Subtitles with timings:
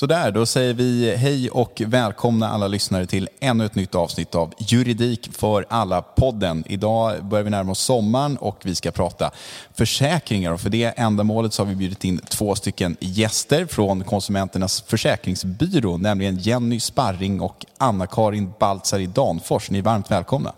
[0.00, 4.34] Så där, då säger vi hej och välkomna alla lyssnare till ännu ett nytt avsnitt
[4.34, 6.64] av Juridik för alla-podden.
[6.66, 9.30] Idag börjar vi närma oss sommaren och vi ska prata
[9.74, 10.52] försäkringar.
[10.52, 15.96] Och för det ändamålet så har vi bjudit in två stycken gäster från Konsumenternas försäkringsbyrå,
[15.96, 19.70] nämligen Jenny Sparring och Anna-Karin Baltzar i Danfors.
[19.70, 20.52] Ni är varmt välkomna.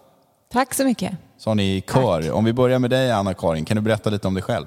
[0.53, 1.13] Tack så mycket.
[1.39, 2.23] Så har ni kör.
[2.23, 2.33] Tack.
[2.33, 4.67] Om vi börjar med dig Anna-Karin, kan du berätta lite om dig själv?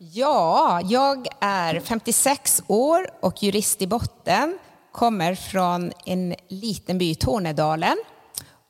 [0.00, 4.58] Ja, jag är 56 år och jurist i botten.
[4.92, 7.96] Kommer från en liten by i Tornedalen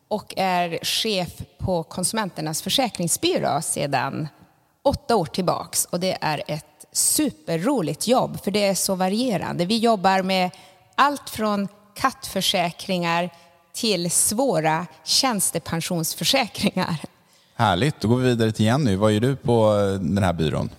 [0.08, 1.28] och är chef
[1.58, 4.28] på Konsumenternas försäkringsbyrå sedan
[4.82, 5.84] åtta år tillbaks.
[5.84, 9.64] Och det är ett superroligt jobb, för det är så varierande.
[9.64, 10.50] Vi jobbar med
[10.94, 13.30] allt från kattförsäkringar
[13.72, 16.96] till svåra tjänstepensionsförsäkringar.
[17.54, 18.96] Härligt, då går vi vidare till Jenny.
[18.96, 20.70] Vad gör du på den här byrån?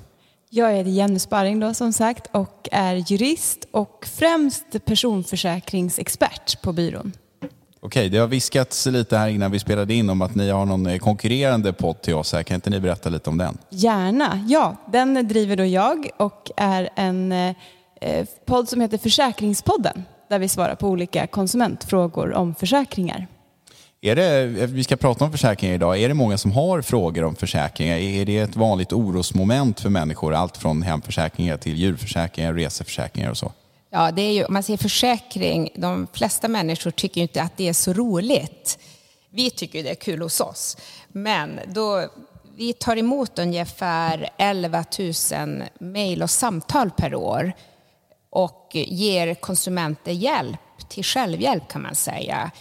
[0.51, 7.11] Jag heter Jenny Sparring då som sagt och är jurist och främst personförsäkringsexpert på byrån.
[7.79, 10.87] Okej, det har viskats lite här innan vi spelade in om att ni har någon
[10.87, 12.43] eh, konkurrerande podd till oss här.
[12.43, 13.57] Kan inte ni berätta lite om den?
[13.69, 14.75] Gärna, ja.
[14.91, 20.75] Den driver då jag och är en eh, podd som heter Försäkringspodden där vi svarar
[20.75, 23.27] på olika konsumentfrågor om försäkringar.
[24.01, 26.01] Är det, vi ska prata om försäkringar idag.
[26.01, 27.97] Är det många som har frågor om försäkringar?
[27.97, 30.33] Är det ett vanligt orosmoment för människor?
[30.33, 33.51] Allt från hemförsäkringar till djurförsäkringar, reseförsäkringar och så.
[33.89, 37.67] Ja, det är ju, om man säger försäkring, de flesta människor tycker inte att det
[37.67, 38.79] är så roligt.
[39.29, 40.77] Vi tycker det är kul hos oss.
[41.07, 42.07] Men då,
[42.57, 47.53] vi tar emot ungefär 11 000 mejl och samtal per år
[48.29, 52.51] och ger konsumenter hjälp till självhjälp kan man säga.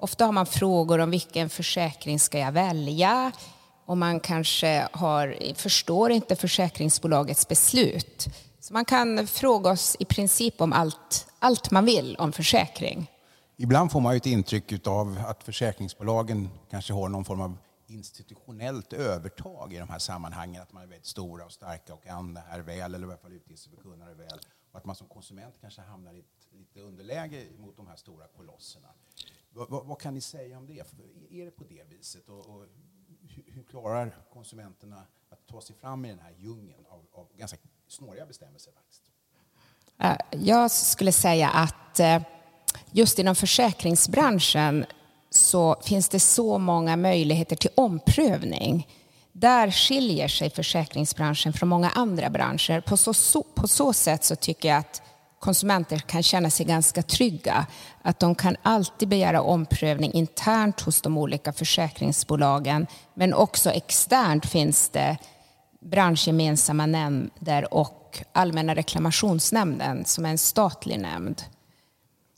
[0.00, 3.32] Ofta har man frågor om vilken försäkring ska jag välja?
[3.86, 8.26] Och man kanske har, förstår inte försäkringsbolagets beslut.
[8.60, 13.10] Så man kan fråga oss i princip om allt, allt man vill om försäkring.
[13.56, 17.56] Ibland får man ju ett intryck av att försäkringsbolagen kanske har någon form av
[17.86, 20.62] institutionellt övertag i de här sammanhangen.
[20.62, 23.16] Att man är väldigt stora och starka och kan det här väl, eller i alla
[23.16, 24.38] fall utger sig för kunna väl.
[24.72, 28.26] Och att man som konsument kanske hamnar i ett lite underläge mot de här stora
[28.36, 28.88] kolosserna.
[29.58, 30.80] Vad, vad, kan ni säga om det?
[31.30, 32.28] Är det på det viset?
[32.28, 32.66] Och, och
[33.20, 37.56] hur, hur, klarar konsumenterna att ta sig fram i den här djungeln av, av ganska
[37.88, 38.72] snåriga bestämmelser?
[38.72, 39.02] Faktiskt?
[39.98, 42.22] Eh, jag skulle säga att eh,
[42.90, 44.86] just inom försäkringsbranschen
[45.30, 48.88] så finns det så många möjligheter till omprövning.
[49.32, 52.80] Där skiljer sig försäkringsbranschen från många andra branscher.
[52.80, 55.02] På så, på så sätt så tycker jag att
[55.40, 57.66] konsumenter kan känna sig ganska trygga.
[58.02, 62.86] Att de kan alltid begära omprövning internt hos de olika försäkringsbolagen.
[63.14, 65.16] Men också externt finns det
[65.80, 67.94] branschgemensamma nämnder och
[68.32, 71.42] Allmänna reklamationsnämnden som är en statlig nämnd.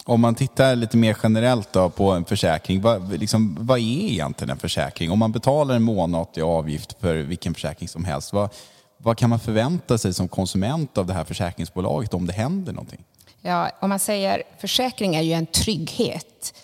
[0.04, 4.50] Om man tittar lite mer generellt då på en försäkring, vad, liksom, vad är egentligen
[4.50, 5.10] en försäkring?
[5.10, 8.50] Om man betalar en månatlig avgift för vilken försäkring som helst, vad,
[9.02, 13.04] vad kan man förvänta sig som konsument av det här försäkringsbolaget om det händer någonting?
[13.40, 16.54] Ja, om man säger försäkring är ju en trygghet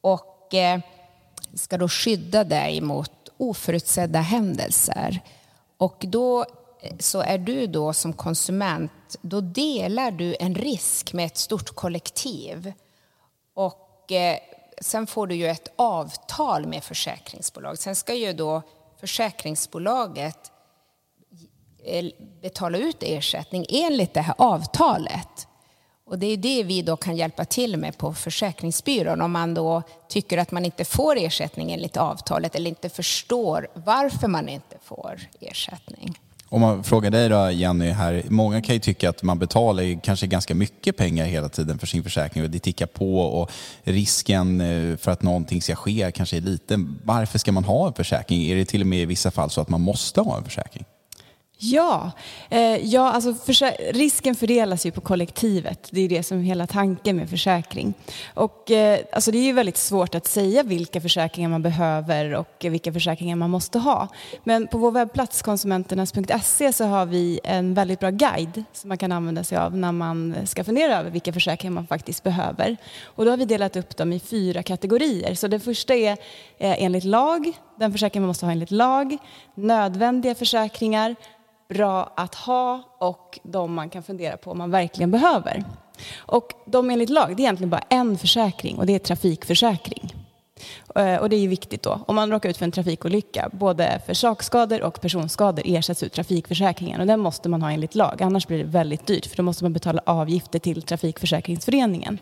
[0.00, 0.80] och eh,
[1.54, 5.20] ska då skydda dig mot oförutsedda händelser.
[5.76, 6.40] Och då
[6.80, 11.70] eh, så är du då som konsument, då delar du en risk med ett stort
[11.74, 12.72] kollektiv.
[13.54, 14.38] Och eh,
[14.80, 17.80] sen får du ju ett avtal med försäkringsbolaget.
[17.80, 18.62] Sen ska ju då
[19.00, 20.50] försäkringsbolaget
[21.86, 22.04] Eh,
[22.42, 25.48] betala ut ersättning enligt det här avtalet.
[26.06, 29.82] Och det är det vi då kan hjälpa till med på försäkringsbyrån om man då
[30.08, 35.20] tycker att man inte får ersättning enligt avtalet eller inte förstår varför man inte får
[35.40, 36.18] ersättning.
[36.48, 40.26] Om man frågar dig då Jenny, här, många kan ju tycka att man betalar kanske
[40.26, 43.50] ganska mycket pengar hela tiden för sin försäkring och det tickar på och
[43.82, 47.00] risken eh, för att någonting ska ske kanske är liten.
[47.04, 48.42] Varför ska man ha en försäkring?
[48.42, 50.84] Är det till och med i vissa fall så att man måste ha en försäkring?
[51.72, 52.12] Ja,
[52.50, 53.34] eh, ja alltså
[53.90, 55.88] risken fördelas ju på kollektivet.
[55.90, 57.94] Det är det som är hela tanken med försäkring.
[58.34, 62.56] Och, eh, alltså det är ju väldigt svårt att säga vilka försäkringar man behöver och
[62.60, 64.08] vilka försäkringar man måste ha.
[64.44, 69.12] Men på vår webbplats konsumenternas.se så har vi en väldigt bra guide som man kan
[69.12, 72.76] använda sig av när man ska fundera över vilka försäkringar man faktiskt behöver.
[73.04, 75.34] Och då har vi delat upp dem i fyra kategorier.
[75.34, 76.12] Så det första är
[76.58, 79.16] eh, enligt lag, den försäkring man måste ha enligt lag,
[79.54, 81.16] nödvändiga försäkringar,
[81.68, 85.64] bra att ha och de man kan fundera på om man verkligen behöver.
[86.16, 90.14] Och de enligt lag, det är egentligen bara en försäkring och det är trafikförsäkring.
[90.94, 92.00] Eh, och det är ju viktigt då.
[92.06, 97.00] Om man råkar ut för en trafikolycka, både för sakskador och personskador ersätts ut trafikförsäkringen
[97.00, 98.22] och den måste man ha enligt lag.
[98.22, 102.18] Annars blir det väldigt dyrt för då måste man betala avgifter till Trafikförsäkringsföreningen.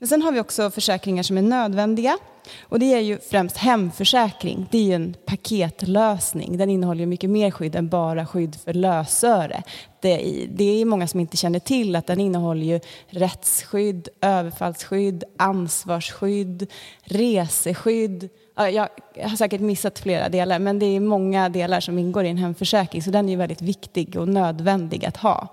[0.00, 2.18] Men sen har vi också försäkringar som är nödvändiga.
[2.62, 4.68] Och det är ju främst hemförsäkring.
[4.70, 6.58] Det är ju en paketlösning.
[6.58, 9.62] Den innehåller ju mycket mer skydd än bara skydd för lösöre.
[10.02, 15.24] Det är, det är många som inte känner till att den innehåller ju rättsskydd, överfallsskydd,
[15.36, 16.66] ansvarsskydd,
[17.02, 18.28] reseskydd.
[18.56, 18.88] Jag
[19.22, 23.02] har säkert missat flera delar, men det är många delar som ingår i en hemförsäkring,
[23.02, 25.48] så den är ju väldigt viktig och nödvändig att ha.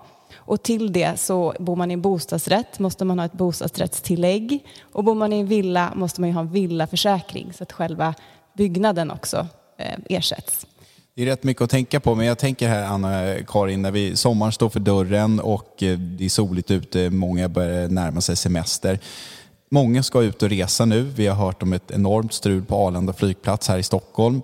[0.48, 5.04] Och till det så bor man i en bostadsrätt måste man ha ett bostadsrättstillägg och
[5.04, 8.14] bor man i en villa måste man ju ha en villaförsäkring så att själva
[8.56, 9.46] byggnaden också
[9.78, 10.66] eh, ersätts.
[11.14, 14.52] Det är rätt mycket att tänka på, men jag tänker här Anna-Karin, när vi, sommaren
[14.52, 18.98] står för dörren och eh, det är soligt ute, många börjar närma sig semester.
[19.70, 21.02] Många ska ut och resa nu.
[21.02, 24.42] Vi har hört om ett enormt strul på Arlanda flygplats här i Stockholm.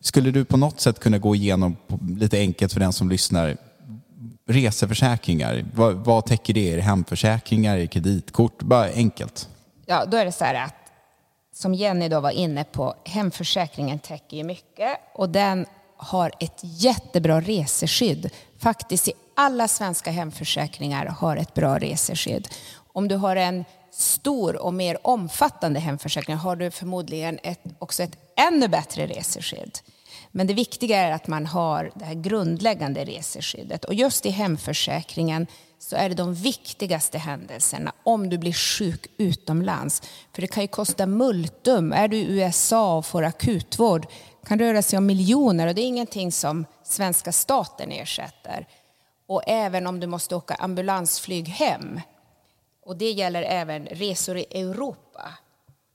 [0.00, 1.76] Skulle du på något sätt kunna gå igenom
[2.18, 3.56] lite enkelt för den som lyssnar
[4.46, 6.72] reseförsäkringar, vad, vad täcker det?
[6.72, 8.62] Är det hemförsäkringar, är det kreditkort?
[8.62, 9.48] Bara enkelt.
[9.86, 10.74] Ja, då är det så här att
[11.54, 15.66] som Jenny då var inne på, hemförsäkringen täcker ju mycket och den
[15.96, 18.30] har ett jättebra reseskydd.
[18.58, 22.48] Faktiskt i alla svenska hemförsäkringar har ett bra reseskydd.
[22.92, 28.18] Om du har en stor och mer omfattande hemförsäkring har du förmodligen ett, också ett
[28.36, 29.78] ännu bättre reseskydd.
[30.36, 33.84] Men det viktiga är att man har det här grundläggande reseskyddet.
[33.84, 35.46] Och just i hemförsäkringen
[35.78, 40.02] så är det de viktigaste händelserna om du blir sjuk utomlands.
[40.32, 41.92] För det kan ju kosta multum.
[41.92, 44.06] Är du i USA och får akutvård
[44.46, 48.66] kan röra sig om miljoner och det är ingenting som svenska staten ersätter.
[49.26, 52.00] Och även om du måste åka ambulansflyg hem.
[52.86, 55.32] Och det gäller även resor i Europa.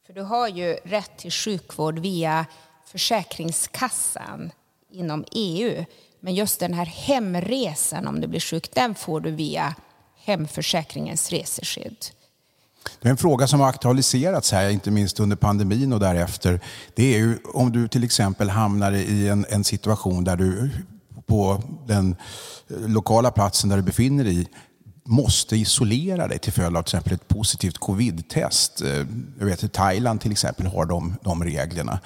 [0.05, 2.45] För du har ju rätt till sjukvård via
[2.91, 4.51] Försäkringskassan
[4.91, 5.85] inom EU.
[6.19, 9.75] Men just den här hemresan om du blir sjuk, den får du via
[10.23, 12.05] hemförsäkringens reseskydd.
[13.01, 16.59] Det är en fråga som har aktualiserats här, inte minst under pandemin och därefter.
[16.95, 20.69] Det är ju om du till exempel hamnar i en, en situation där du
[21.25, 22.15] på den
[22.69, 24.47] eh, lokala platsen där du befinner dig
[25.03, 28.81] måste isolera dig till följd av till exempel ett positivt covid-test.
[28.81, 29.05] Eh,
[29.39, 31.99] jag vet att Thailand till exempel har de, de reglerna.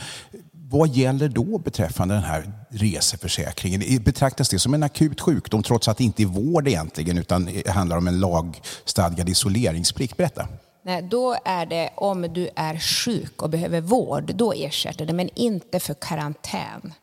[0.69, 4.03] Vad gäller då beträffande den här reseförsäkringen?
[4.03, 7.69] Betraktas det som en akut sjukdom trots att det inte är vård egentligen utan det
[7.69, 10.17] handlar om en lagstadgad isoleringsplikt?
[10.17, 10.47] Berätta.
[10.85, 15.29] Nej, då är det om du är sjuk och behöver vård, då ersätter det, men
[15.35, 16.93] inte för karantän.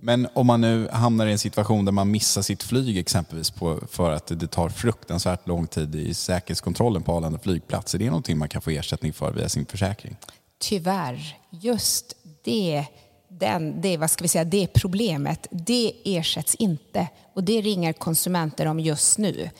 [0.00, 3.80] Men om man nu hamnar i en situation där man missar sitt flyg exempelvis på,
[3.90, 8.38] för att det tar fruktansvärt lång tid i säkerhetskontrollen på Arlanda flygplats, är det någonting
[8.38, 10.16] man kan få ersättning för via sin försäkring?
[10.58, 12.15] Tyvärr, just
[12.46, 12.84] det,
[13.28, 17.08] den, det, vad ska vi säga, det problemet, det ersätts inte.
[17.34, 19.50] Och det ringer konsumenter om just nu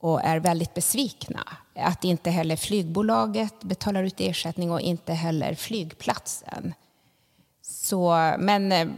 [0.00, 1.48] och är väldigt besvikna.
[1.74, 6.74] Att inte heller flygbolaget betalar ut ersättning och inte heller flygplatsen.
[7.62, 8.88] Så, men eh,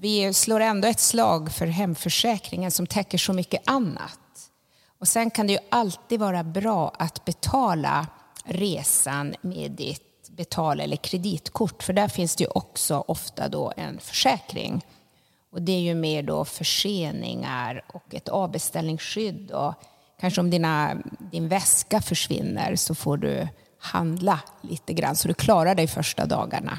[0.00, 4.50] vi slår ändå ett slag för hemförsäkringen som täcker så mycket annat.
[4.98, 8.06] Och sen kan det ju alltid vara bra att betala
[8.44, 10.05] resan med ditt
[10.36, 14.84] betal eller kreditkort, för där finns det ju också ofta då en försäkring.
[15.52, 19.50] Och det är ju mer då förseningar och ett avbeställningsskydd.
[19.50, 19.74] Och
[20.20, 20.96] kanske om dina,
[21.32, 26.78] din väska försvinner så får du handla lite grann så du klarar dig första dagarna.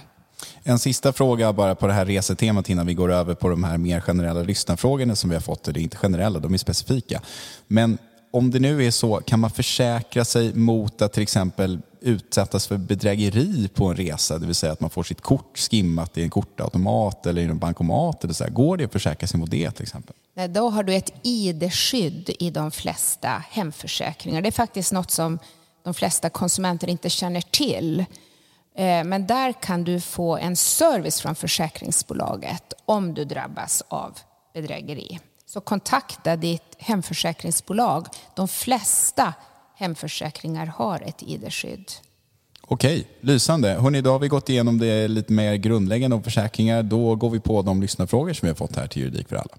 [0.64, 3.78] En sista fråga bara på det här resetemat innan vi går över på de här
[3.78, 5.64] mer generella lyssnarfrågorna som vi har fått.
[5.64, 7.22] Det är inte generella, de är specifika.
[7.68, 7.98] Men
[8.32, 12.78] om det nu är så, kan man försäkra sig mot att till exempel utsättas för
[12.78, 16.30] bedrägeri på en resa, det vill säga att man får sitt kort skimmat i en
[16.30, 18.24] kortautomat eller i en bankomat.
[18.24, 18.52] Eller så här.
[18.52, 20.16] Går det att försäkra sig mot det till exempel?
[20.34, 24.42] Nej, då har du ett ID-skydd i de flesta hemförsäkringar.
[24.42, 25.40] Det är faktiskt något som
[25.84, 28.00] de flesta konsumenter inte känner till.
[28.76, 34.20] Eh, men där kan du få en service från försäkringsbolaget om du drabbas av
[34.54, 35.20] bedrägeri.
[35.46, 38.08] Så kontakta ditt hemförsäkringsbolag.
[38.36, 39.34] De flesta
[39.78, 41.92] hemförsäkringar har ett ID-skydd.
[42.62, 43.74] Okej, lysande.
[43.74, 46.84] Hörrni, då har vi gått igenom det lite mer grundläggande om försäkringar.
[46.84, 49.56] Då går vi på de lyssnarfrågor som vi har fått här till Juridik för alla.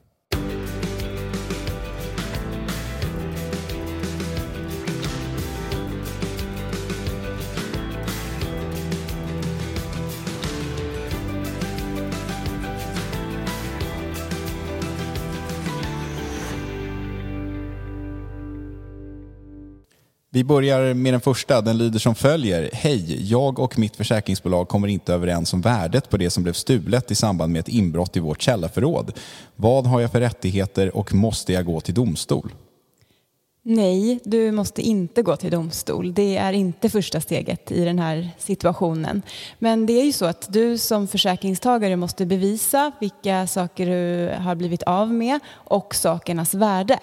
[20.38, 21.60] Vi börjar med den första.
[21.60, 22.70] Den lyder som följer.
[22.72, 27.10] Hej, jag och mitt försäkringsbolag kommer inte överens om värdet på det som blev stulet
[27.10, 29.12] i samband med ett inbrott i vårt källarförråd.
[29.56, 32.52] Vad har jag för rättigheter och måste jag gå till domstol?
[33.62, 36.14] Nej, du måste inte gå till domstol.
[36.14, 39.22] Det är inte första steget i den här situationen.
[39.58, 44.54] Men det är ju så att du som försäkringstagare måste bevisa vilka saker du har
[44.54, 46.98] blivit av med och sakernas värde.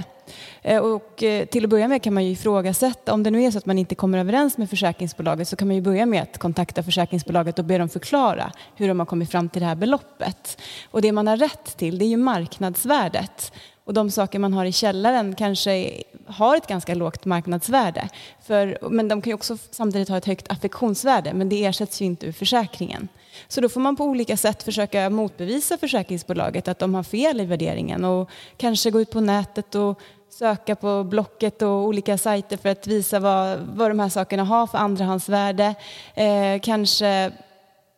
[0.62, 3.52] Eh, och eh, till att börja med kan man ju ifrågasätta, om det nu är
[3.52, 6.38] så att man inte kommer överens med försäkringsbolaget så kan man ju börja med att
[6.38, 10.62] kontakta försäkringsbolaget och be dem förklara hur de har kommit fram till det här beloppet.
[10.92, 13.52] Och det man har rätt till det är ju marknadsvärdet.
[13.84, 18.10] Och de saker man har i källaren kanske har ett ganska lågt marknadsvärde.
[18.42, 22.06] För, men de kan ju också samtidigt ha ett högt affektionsvärde, men det ersätts ju
[22.06, 23.08] inte ur försäkringen.
[23.48, 27.46] Så då får man på olika sätt försöka motbevisa försäkringsbolaget att de har fel i
[27.46, 30.00] värderingen och kanske gå ut på nätet och
[30.30, 34.68] söka på Blocket och olika sajter för att visa vad, vad de här sakerna har
[34.68, 35.76] för andrahandsvärde.
[36.14, 37.32] Eh, kanske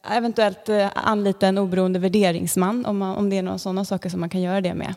[0.10, 4.20] eventuellt eh, anlita en oberoende värderingsman om, man, om det är några sådana saker som
[4.20, 4.96] man kan göra det med.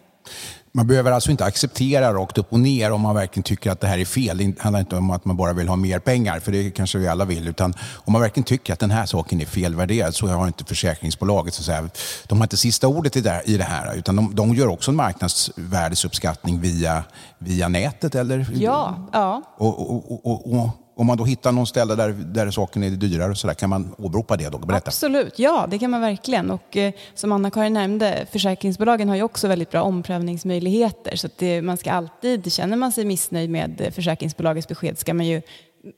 [0.73, 3.87] Man behöver alltså inte acceptera rakt upp och ner om man verkligen tycker att det
[3.87, 4.39] här är fel.
[4.39, 7.09] Det handlar inte om att man bara vill ha mer pengar, för det kanske vi
[7.09, 7.49] alla vill.
[7.49, 11.55] Utan om man verkligen tycker att den här saken är felvärderad så har inte försäkringsbolaget,
[11.55, 11.91] så att säga,
[12.29, 13.95] de har inte sista ordet i det här.
[13.95, 17.05] Utan de, de gör också en marknadsvärdesuppskattning via,
[17.39, 18.47] via nätet, eller?
[18.55, 19.09] Ja.
[19.13, 19.43] ja.
[19.57, 23.35] och, och, och, och om man då hittar någon ställe där, där saken är dyrare,
[23.35, 24.59] så där, kan man åberopa det då?
[24.59, 24.89] Berätta.
[24.89, 26.51] Absolut, ja det kan man verkligen.
[26.51, 31.17] Och eh, som Anna-Karin nämnde, försäkringsbolagen har ju också väldigt bra omprövningsmöjligheter.
[31.17, 35.27] Så att det, man ska alltid, känner man sig missnöjd med försäkringsbolagets besked ska man
[35.27, 35.37] ju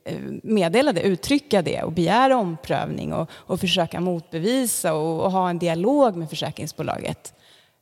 [0.05, 5.51] eh, meddela det, uttrycka det och begära omprövning och, och försöka motbevisa och, och ha
[5.51, 7.35] en dialog med försäkringsbolaget.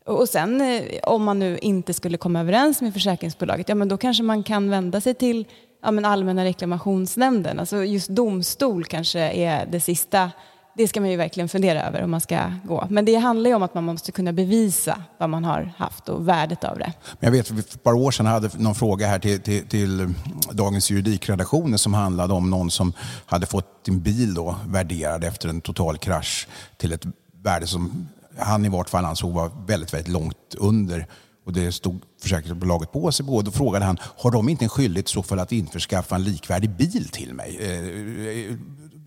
[0.07, 3.97] Och sen eh, om man nu inte skulle komma överens med försäkringsbolaget, ja men då
[3.97, 5.47] kanske man kan vända sig till
[5.83, 7.61] ja, men Allmänna reklamationsnämnden.
[7.61, 10.31] Alltså just domstol kanske är det sista.
[10.77, 12.87] Det ska man ju verkligen fundera över om man ska gå.
[12.91, 16.29] Men det handlar ju om att man måste kunna bevisa vad man har haft och
[16.29, 16.93] värdet av det.
[17.21, 20.15] Jag vet för ett par år sedan hade någon fråga här till, till, till
[20.53, 22.93] Dagens juridikredaktioner som handlade om någon som
[23.27, 27.05] hade fått sin bil då värderad efter en total krasch till ett
[27.43, 28.09] värde som
[28.39, 31.07] han i vart fall ansåg var väldigt, väldigt långt under
[31.51, 35.23] och det stod försäkringsbolaget på sig Då frågade han, har de inte en skyldighet så
[35.23, 37.59] för att införskaffa en likvärdig bil till mig?
[37.61, 38.57] Eh, eh,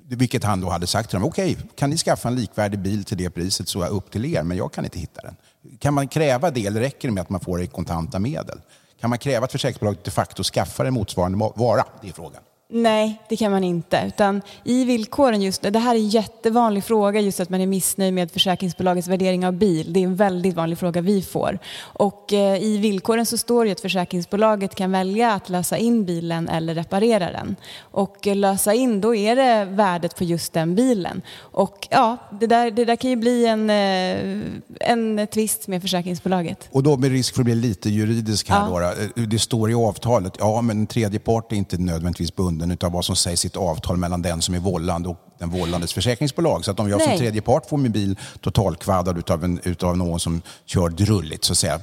[0.07, 3.03] vilket han då hade sagt till dem, okej, okay, kan ni skaffa en likvärdig bil
[3.03, 5.35] till det priset så är upp till er, men jag kan inte hitta den.
[5.79, 8.59] Kan man kräva det eller räcker det med att man får det i kontanta medel?
[8.99, 11.83] Kan man kräva att försäkringsbolaget de facto skaffar en motsvarande vara?
[12.01, 12.41] Det är frågan.
[12.69, 14.03] Nej, det kan man inte.
[14.07, 18.13] Utan i villkoren just det här är en jättevanlig fråga just att man är missnöjd
[18.13, 19.93] med försäkringsbolagets värdering av bil.
[19.93, 21.59] Det är en väldigt vanlig fråga vi får.
[21.79, 26.49] Och eh, i villkoren så står det att försäkringsbolaget kan välja att lösa in bilen
[26.49, 27.55] eller reparera den.
[27.79, 31.21] Och eh, lösa in, då är det värdet på just den bilen.
[31.37, 36.69] Och ja, det där, det där kan ju bli en, eh, en tvist med försäkringsbolaget.
[36.71, 38.93] Och då med risk för att bli lite juridisk här ja.
[39.15, 39.21] då.
[39.21, 42.91] Det står i avtalet, ja men en tredje part är inte nödvändigtvis bunden grunden av
[42.91, 46.65] vad som sägs i ett avtal mellan den som är vållande och den vållandes försäkringsbolag.
[46.65, 47.07] Så att om jag Nej.
[47.07, 51.53] som tredje part får min bil totalkvaddad utav, en, utav någon som kör drulligt, så
[51.53, 51.79] att säga,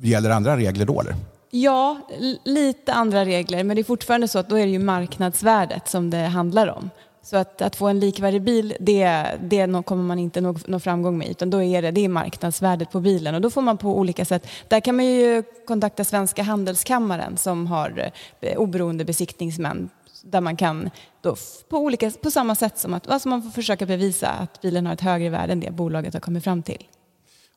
[0.00, 1.16] gäller andra regler då eller?
[1.50, 2.00] Ja,
[2.44, 6.10] lite andra regler, men det är fortfarande så att då är det ju marknadsvärdet som
[6.10, 6.90] det handlar om.
[7.22, 11.18] Så att, att få en likvärdig bil, det, det kommer man inte nå, nå framgång
[11.18, 13.98] med, utan då är det, det är marknadsvärdet på bilen och då får man på
[13.98, 18.10] olika sätt, där kan man ju kontakta Svenska Handelskammaren som har
[18.40, 19.88] eh, oberoende besiktningsmän
[20.22, 21.36] där man kan då
[21.68, 24.92] på, olika, på samma sätt som att alltså man får försöka bevisa att bilen har
[24.92, 26.86] ett högre värde än det bolaget har kommit fram till.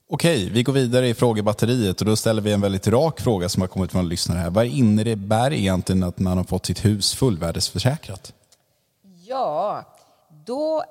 [0.07, 3.61] Okej, vi går vidare i frågebatteriet och då ställer vi en väldigt rak fråga som
[3.61, 4.49] har kommit från en lyssnare här.
[4.49, 8.33] Vad innebär egentligen att man har fått sitt hus fullvärdesförsäkrat?
[9.25, 9.85] Ja,
[10.45, 10.83] då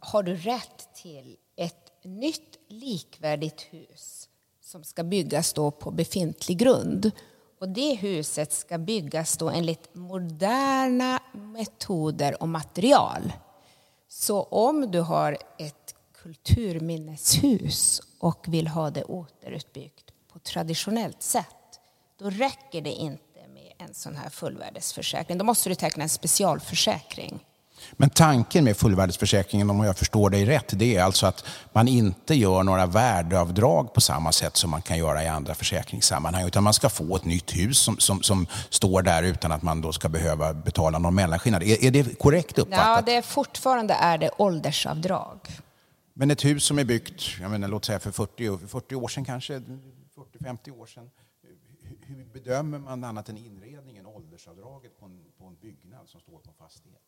[0.00, 4.28] har du rätt till ett nytt likvärdigt hus
[4.64, 7.10] som ska byggas då på befintlig grund.
[7.60, 13.32] Och det huset ska byggas då enligt moderna metoder och material.
[14.08, 21.80] Så om du har ett kulturminneshus och vill ha det återuppbyggt på traditionellt sätt,
[22.18, 25.38] då räcker det inte med en sån här fullvärdesförsäkring.
[25.38, 27.46] Då måste du teckna en specialförsäkring.
[27.92, 32.34] Men tanken med fullvärdesförsäkringen, om jag förstår dig rätt, det är alltså att man inte
[32.34, 36.74] gör några värdeavdrag på samma sätt som man kan göra i andra försäkringssammanhang, utan man
[36.74, 40.08] ska få ett nytt hus som, som, som står där utan att man då ska
[40.08, 41.62] behöva betala någon mellanskillnad.
[41.62, 42.86] Är, är det korrekt uppfattat?
[42.86, 45.38] Ja, det är fortfarande är det åldersavdrag.
[46.14, 49.24] Men ett hus som är byggt, jag menar, låt säga för 40, 40 år sedan
[49.24, 51.10] kanske, 40-50 år sedan,
[52.00, 54.06] hur bedömer man annat än inredningen?
[54.06, 57.00] åldersavdraget på en, på en byggnad som står på en fastighet?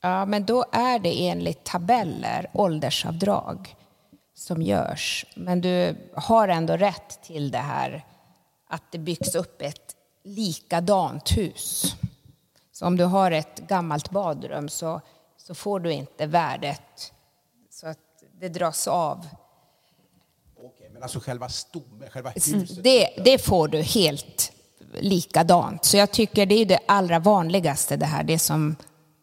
[0.00, 3.76] Ja, men då är det enligt tabeller åldersavdrag
[4.34, 5.26] som görs.
[5.36, 8.04] Men du har ändå rätt till det här
[8.68, 11.96] att det byggs upp ett likadant hus.
[12.72, 15.00] Så om du har ett gammalt badrum så,
[15.36, 17.12] så får du inte värdet
[17.70, 17.98] så att
[18.40, 19.26] det dras av.
[20.56, 22.84] Okej, men alltså själva stommen, själva huset?
[22.84, 24.52] Det, det får du helt
[24.94, 25.84] likadant.
[25.84, 28.76] Så jag tycker det är det allra vanligaste det här, det som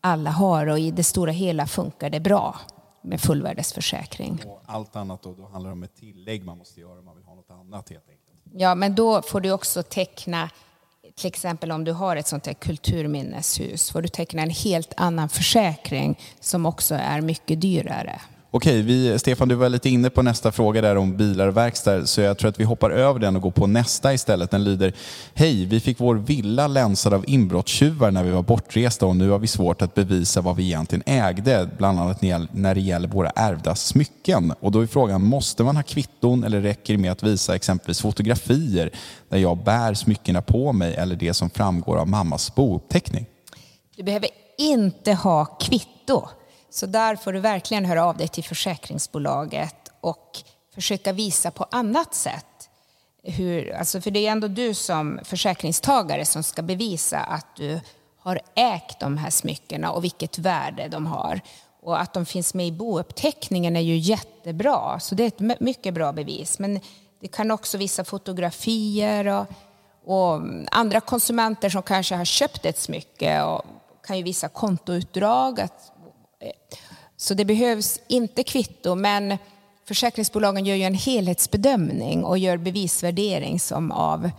[0.06, 2.56] alla har och i det stora hela funkar det bra
[3.02, 4.44] med fullvärdesförsäkring.
[4.48, 7.16] Och allt annat då, då handlar det om ett tillägg man måste göra om man
[7.16, 8.22] vill ha något annat helt enkelt.
[8.54, 10.50] Ja, men då får du också teckna,
[11.16, 15.30] till exempel om du har ett sånt här kulturminneshus, får du teckna en helt annan
[15.30, 18.22] försäkring som också är mycket dyrare.
[18.56, 22.06] Okej, vi, Stefan, du var lite inne på nästa fråga där om bilar och verkstad,
[22.06, 24.52] så jag tror att vi hoppar över den och går på nästa istället.
[24.52, 24.94] Den lyder,
[25.34, 29.40] hej, vi fick vår villa länsad av inbrottstjuvar när vi var bortresta och nu har
[29.40, 32.22] vi svårt att bevisa vad vi egentligen ägde, bland annat
[32.52, 34.54] när det gäller våra ärvda smycken.
[34.60, 38.02] Och då är frågan, måste man ha kvitton eller räcker det med att visa exempelvis
[38.02, 38.92] fotografier
[39.30, 43.26] där jag bär smyckena på mig eller det som framgår av mammas bouppteckning?
[43.96, 46.28] Du behöver inte ha kvitto.
[46.76, 50.40] Så där får du verkligen höra av dig till försäkringsbolaget och
[50.74, 52.70] försöka visa på annat sätt.
[53.24, 57.80] Hur, alltså för det är ändå du som försäkringstagare som ska bevisa att du
[58.20, 61.42] har ägt de här smyckena och vilket värde de har.
[61.82, 65.94] Och att de finns med i bouppteckningen är ju jättebra, så det är ett mycket
[65.94, 66.60] bra bevis.
[66.60, 66.80] Men
[67.22, 69.46] det kan också visa fotografier och,
[70.06, 70.42] och
[70.72, 73.66] andra konsumenter som kanske har köpt ett smycke och
[74.06, 75.95] kan ju visa kontoutdrag, att
[77.18, 79.38] så det behövs inte kvitto, men
[79.88, 84.30] försäkringsbolagen gör ju en helhetsbedömning och gör bevisvärdering som av,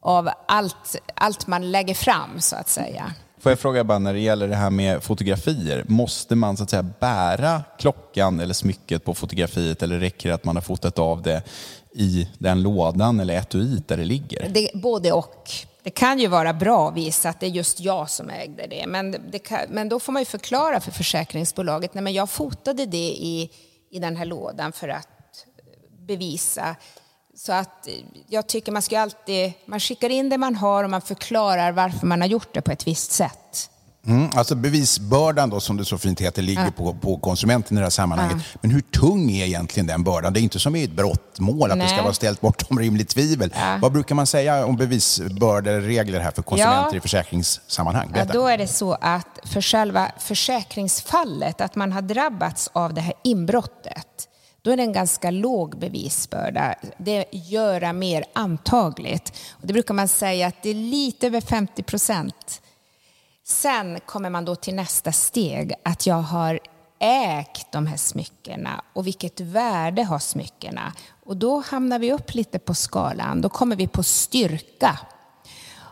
[0.00, 3.14] av allt, allt man lägger fram, så att säga.
[3.40, 6.70] Får jag fråga bara när det gäller det här med fotografier, måste man så att
[6.70, 11.22] säga bära klockan eller smycket på fotografiet eller räcker det att man har fotat av
[11.22, 11.42] det
[11.94, 14.48] i den lådan eller etuiet där det ligger?
[14.48, 15.50] Det, både och.
[15.82, 18.86] Det kan ju vara bra att visa att det är just jag som ägde det,
[18.86, 22.86] men, det kan, men då får man ju förklara för försäkringsbolaget, nej men jag fotade
[22.86, 23.50] det i,
[23.90, 26.76] i den här lådan för att eh, bevisa.
[27.34, 27.94] Så att eh,
[28.26, 32.06] jag tycker man ska alltid, man skickar in det man har och man förklarar varför
[32.06, 33.70] man har gjort det på ett visst sätt.
[34.06, 36.70] Mm, alltså bevisbördan då, som det så fint heter, ligger ja.
[36.70, 38.36] på, på konsumenten i det här sammanhanget.
[38.52, 38.58] Ja.
[38.62, 40.32] Men hur tung är egentligen den bördan?
[40.32, 41.86] Det är inte som i ett brottmål, att Nej.
[41.86, 43.52] det ska vara ställt bortom rimligt tvivel.
[43.54, 43.78] Ja.
[43.82, 48.12] Vad brukar man säga om bevisbörderegler här för konsumenter i försäkringssammanhang?
[48.16, 53.00] Ja, då är det så att för själva försäkringsfallet, att man har drabbats av det
[53.00, 54.28] här inbrottet,
[54.62, 56.74] då är det en ganska låg bevisbörda.
[56.98, 59.32] Det gör mer antagligt.
[59.50, 62.60] Och det brukar man säga att det är lite över 50 procent
[63.50, 66.60] Sen kommer man då till nästa steg, att jag har
[67.00, 70.92] ägt de här smyckena och vilket värde har smyckena?
[71.26, 74.98] Och då hamnar vi upp lite på skalan, då kommer vi på styrka.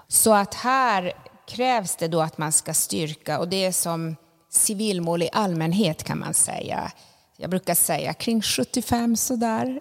[0.08, 1.12] Så att här
[1.48, 4.16] krävs det då att man ska styrka och det är som
[4.50, 6.92] civilmål i allmänhet kan man säga.
[7.36, 9.80] Jag brukar säga kring 75 sådär.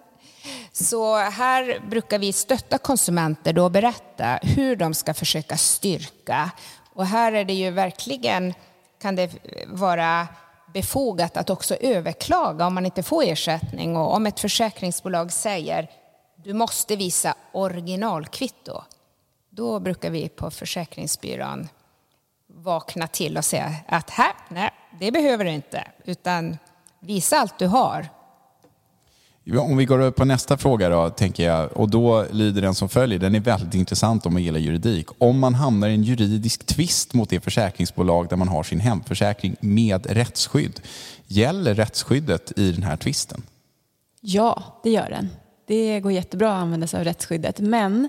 [0.72, 6.50] Så här brukar vi stötta konsumenter då och berätta hur de ska försöka styrka
[6.98, 8.54] och här är det ju verkligen,
[9.00, 9.30] kan det
[9.66, 10.28] vara
[10.74, 13.96] befogat att också överklaga om man inte får ersättning.
[13.96, 15.90] Och om ett försäkringsbolag säger
[16.36, 18.82] du måste visa originalkvitto,
[19.50, 21.68] då brukar vi på Försäkringsbyrån
[22.46, 26.58] vakna till och säga att här, nej, det behöver du inte, utan
[27.00, 28.08] visa allt du har
[29.56, 33.18] om vi går på nästa fråga då, tänker jag, och då lyder den som följer,
[33.18, 35.06] den är väldigt intressant om man gillar juridik.
[35.18, 39.56] Om man hamnar i en juridisk tvist mot det försäkringsbolag där man har sin hemförsäkring
[39.60, 40.80] med rättsskydd,
[41.26, 43.42] gäller rättsskyddet i den här tvisten?
[44.20, 45.28] Ja, det gör den.
[45.66, 48.08] Det går jättebra att använda sig av rättsskyddet, men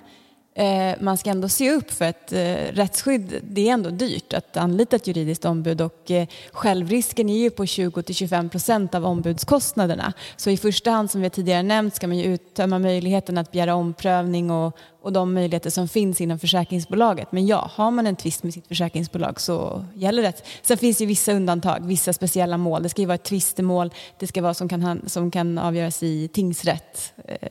[0.60, 4.58] Eh, man ska ändå se upp för att eh, rättsskydd, det är ändå dyrt att
[4.58, 10.14] anlita ett juridiskt ombud och eh, självrisken är ju på 20-25 procent av ombudskostnaderna.
[10.38, 13.76] Så i första hand, som vi tidigare nämnt, ska man ju uttömma möjligheten att begära
[13.76, 17.32] omprövning och, och de möjligheter som finns inom försäkringsbolaget.
[17.32, 20.34] Men ja, har man en tvist med sitt försäkringsbolag så gäller det.
[20.62, 22.84] Sen finns det ju vissa undantag, vissa speciella mål.
[22.84, 26.28] Det ska ju vara ett tvistemål, det ska vara som kan, som kan avgöras i
[26.28, 27.14] tingsrätt.
[27.26, 27.50] Eh.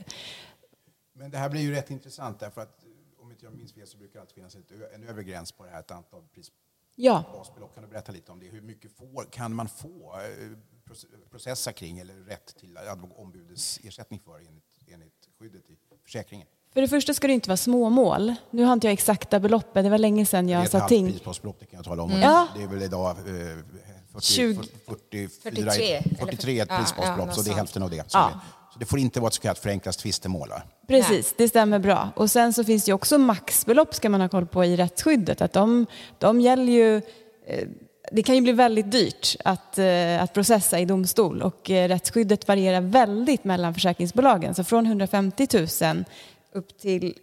[1.19, 2.85] Men det här blir ju rätt intressant därför att
[3.49, 4.57] jag minns fel så brukar det alltid finnas
[4.95, 6.53] en övre gräns på det här, ett antal pris,
[6.95, 7.25] ja.
[7.33, 7.75] basbelopp.
[7.75, 8.47] Kan du berätta lite om det?
[8.47, 10.59] Hur mycket får, kan man få eh,
[11.31, 12.79] processa kring eller rätt till
[13.17, 16.47] ombudets ersättning för enligt, enligt skyddet i försäkringen?
[16.73, 18.35] För det första ska det inte vara småmål.
[18.51, 20.81] Nu har inte jag exakta beloppet, det var länge sedan jag Det är ett satt
[20.81, 22.11] halvt det kan jag tala om.
[22.11, 22.49] Ja.
[22.57, 23.25] Det är väl idag eh,
[24.13, 28.11] 40, 20 44, 43, 43 ett prisbasbelopp, ja, något så det är hälften av det.
[28.11, 28.41] Så, Ja.
[28.79, 28.87] Det.
[28.87, 30.49] får inte vara ett så kallat förenklat tvistemål.
[30.89, 32.11] Precis, det stämmer bra.
[32.17, 35.41] Och sen så finns det ju också maxbelopp ska man ha koll på i rättsskyddet.
[35.41, 35.87] Att de,
[36.19, 36.97] de gäller ju,
[37.47, 37.69] eh,
[38.13, 42.49] det kan ju bli väldigt dyrt att, eh, att processa i domstol och eh, rättsskyddet
[42.49, 44.55] varierar väldigt mellan försäkringsbolagen.
[44.55, 45.49] Så från 150
[45.83, 46.05] 000
[46.53, 47.15] upp till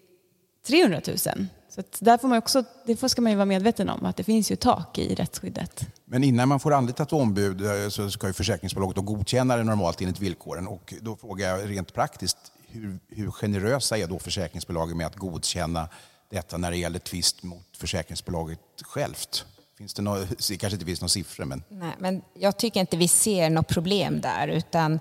[0.68, 1.48] 300 000.
[1.76, 4.18] Så att där får man också, det får ska man ju vara medveten om att
[4.18, 5.88] det finns ju tak i rättsskyddet.
[6.06, 9.64] Men innan man får anlita ett ombud eh, så ska ju försäkringsbolaget då godkänna det
[9.64, 10.68] normalt enligt villkoren.
[10.68, 15.90] Och då frågar jag rent praktiskt, hur, hur generösa är då försäkringsbolagen med att godkänna
[16.30, 19.46] detta när det gäller tvist mot försäkringsbolaget självt?
[19.78, 22.98] Finns det några, det kanske inte finns några siffror, men Nej, men jag tycker inte
[22.98, 25.00] vi ser något problem där, utan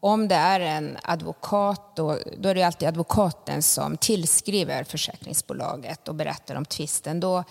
[0.00, 6.14] om det är en advokat, då, då är det alltid advokaten som tillskriver försäkringsbolaget och
[6.14, 7.20] berättar om tvisten.
[7.20, 7.44] Då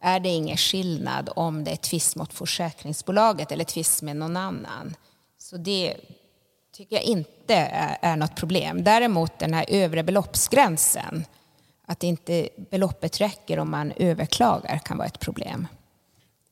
[0.00, 4.96] är det ingen skillnad om det är tvist mot försäkringsbolaget eller tvist med någon annan.
[5.38, 5.96] Så det
[6.72, 8.84] tycker jag inte är, är något problem.
[8.84, 11.24] Däremot den här övre beloppsgränsen,
[11.86, 15.66] att inte beloppet räcker om man överklagar kan vara ett problem.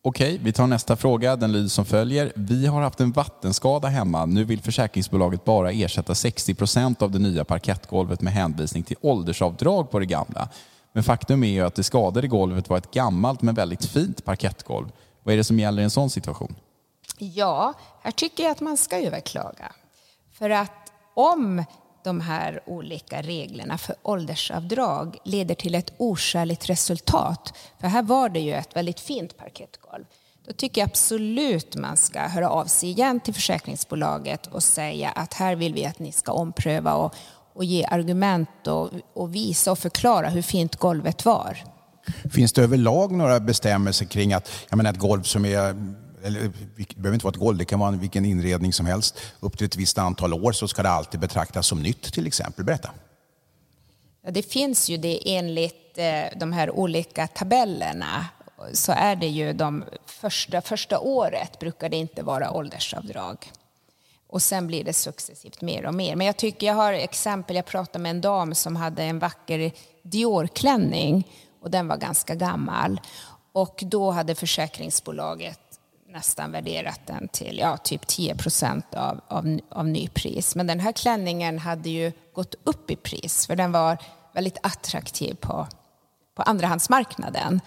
[0.04, 1.36] Okej, vi tar nästa fråga.
[1.36, 2.32] Den lyder som följer.
[2.34, 4.26] Vi har haft en vattenskada hemma.
[4.26, 9.90] Nu vill försäkringsbolaget bara ersätta 60 procent av det nya parkettgolvet med hänvisning till åldersavdrag
[9.90, 10.48] på det gamla.
[10.92, 14.92] Men faktum är ju att det skadade golvet var ett gammalt men väldigt fint parkettgolv.
[15.22, 16.54] Vad är det som gäller i en sån situation?
[17.18, 19.72] Ja, här tycker jag att man ska överklaga.
[20.32, 21.64] För att om
[22.04, 28.40] de här olika reglerna för åldersavdrag leder till ett oskäligt resultat, för här var det
[28.40, 30.04] ju ett väldigt fint parkettgolv,
[30.46, 35.34] då tycker jag absolut man ska höra av sig igen till försäkringsbolaget och säga att
[35.34, 37.14] här vill vi att ni ska ompröva och,
[37.54, 41.58] och ge argument och, och visa och förklara hur fint golvet var.
[42.32, 46.50] Finns det överlag några bestämmelser kring att jag menar, ett golv som är eller, eh,
[46.76, 49.18] det behöver inte vara ett golv, det kan vara vilken inredning som helst.
[49.40, 52.64] Upp till ett visst antal år så ska det alltid betraktas som nytt till exempel.
[52.64, 52.90] Berätta.
[54.24, 58.26] Ja, det finns ju det enligt eh, de här olika tabellerna.
[58.72, 63.52] Så är det ju de första, första året brukar det inte vara åldersavdrag.
[64.28, 66.16] Och sen blir det successivt mer och mer.
[66.16, 69.72] Men jag tycker jag har exempel, jag pratade med en dam som hade en vacker
[70.02, 71.28] Dior-klänning
[71.60, 73.00] och den var ganska gammal.
[73.52, 75.71] Och då hade försäkringsbolaget
[76.12, 80.56] nästan värderat den till ja, typ 10 procent av, av, av nypris.
[80.56, 83.98] Men den här klänningen hade ju gått upp i pris för den var
[84.34, 85.66] väldigt attraktiv på,
[86.34, 87.60] på andrahandsmarknaden.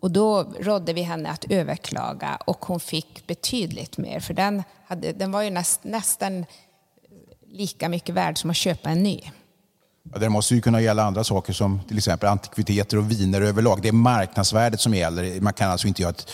[0.00, 5.12] Och då rådde vi henne att överklaga och hon fick betydligt mer för den, hade,
[5.12, 6.46] den var ju näst, nästan
[7.46, 9.20] lika mycket värd som att köpa en ny.
[10.12, 13.82] Ja, det måste ju kunna gälla andra saker som till exempel antikviteter och viner överlag.
[13.82, 15.40] Det är marknadsvärdet som gäller.
[15.40, 16.26] Man kan alltså inte göra ett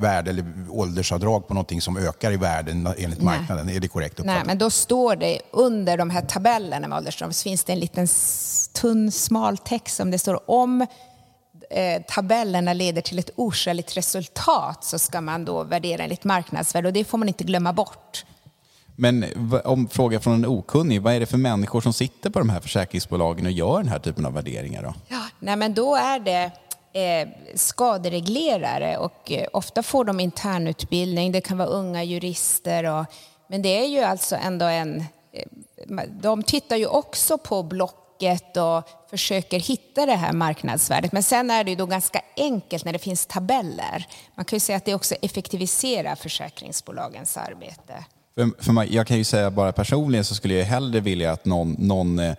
[0.00, 3.38] värde eller åldersavdrag på någonting som ökar i värden enligt Nej.
[3.38, 3.68] marknaden.
[3.68, 4.36] Är det korrekt uppfattat?
[4.36, 7.80] Nej, men då står det under de här tabellerna med åldersavdrag så finns det en
[7.80, 8.08] liten
[8.72, 10.86] tunn smal text som det står om
[11.70, 16.94] eh, tabellerna leder till ett oskäligt resultat så ska man då värdera enligt marknadsvärde och
[16.94, 18.24] det får man inte glömma bort.
[18.96, 19.24] Men
[19.64, 22.60] om fråga från en okunnig, vad är det för människor som sitter på de här
[22.60, 24.82] försäkringsbolagen och gör den här typen av värderingar?
[24.82, 24.94] Då?
[25.08, 26.50] Ja, nej, men då är det
[26.92, 31.32] eh, skadereglerare och eh, ofta får de internutbildning.
[31.32, 32.84] Det kan vara unga jurister.
[32.84, 33.04] Och,
[33.48, 35.04] men det är ju alltså ändå en...
[35.32, 41.12] Eh, de tittar ju också på Blocket och försöker hitta det här marknadsvärdet.
[41.12, 44.06] Men sen är det ju då ganska enkelt när det finns tabeller.
[44.34, 48.04] Man kan ju säga att det också effektiviserar försäkringsbolagens arbete.
[48.34, 51.44] För, för mig, jag kan ju säga bara personligen så skulle jag hellre vilja att
[51.44, 52.34] någon, någon eh,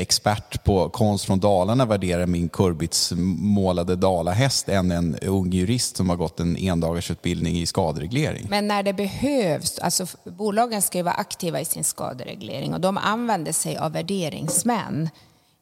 [0.00, 6.16] expert på konst från Dalarna värderar min kurbitsmålade dalahäst än en ung jurist som har
[6.16, 8.46] gått en endagarsutbildning i skadereglering.
[8.50, 12.96] Men när det behövs, alltså bolagen ska ju vara aktiva i sin skadereglering och de
[12.96, 15.10] använder sig av värderingsmän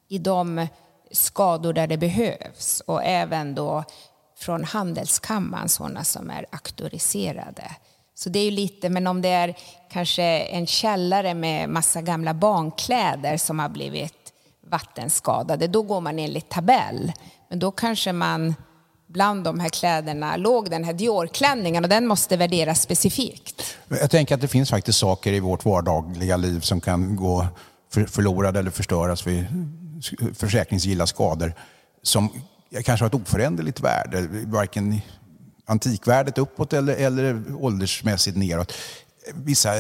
[0.09, 0.67] i de
[1.13, 3.85] skador där det behövs och även då
[4.39, 7.77] från handelskammaren, sådana som är auktoriserade.
[8.19, 9.57] Så det är ju lite, men om det är
[9.93, 14.33] kanske en källare med massa gamla barnkläder som har blivit
[14.71, 17.13] vattenskadade, då går man enligt tabell.
[17.51, 18.55] Men då kanske man
[19.07, 23.77] bland de här kläderna låg den här Dior-klänningen och den måste värderas specifikt.
[23.89, 27.47] Jag tänker att det finns faktiskt saker i vårt vardagliga liv som kan gå
[27.91, 29.47] förlorade eller förstöras vid
[30.35, 31.55] försäkringsgilla skador
[32.03, 32.31] som
[32.85, 35.01] kanske har ett oföränderligt värde, varken
[35.67, 38.73] antikvärdet uppåt eller, eller åldersmässigt neråt.
[39.35, 39.71] Vissa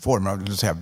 [0.00, 0.76] former av säga,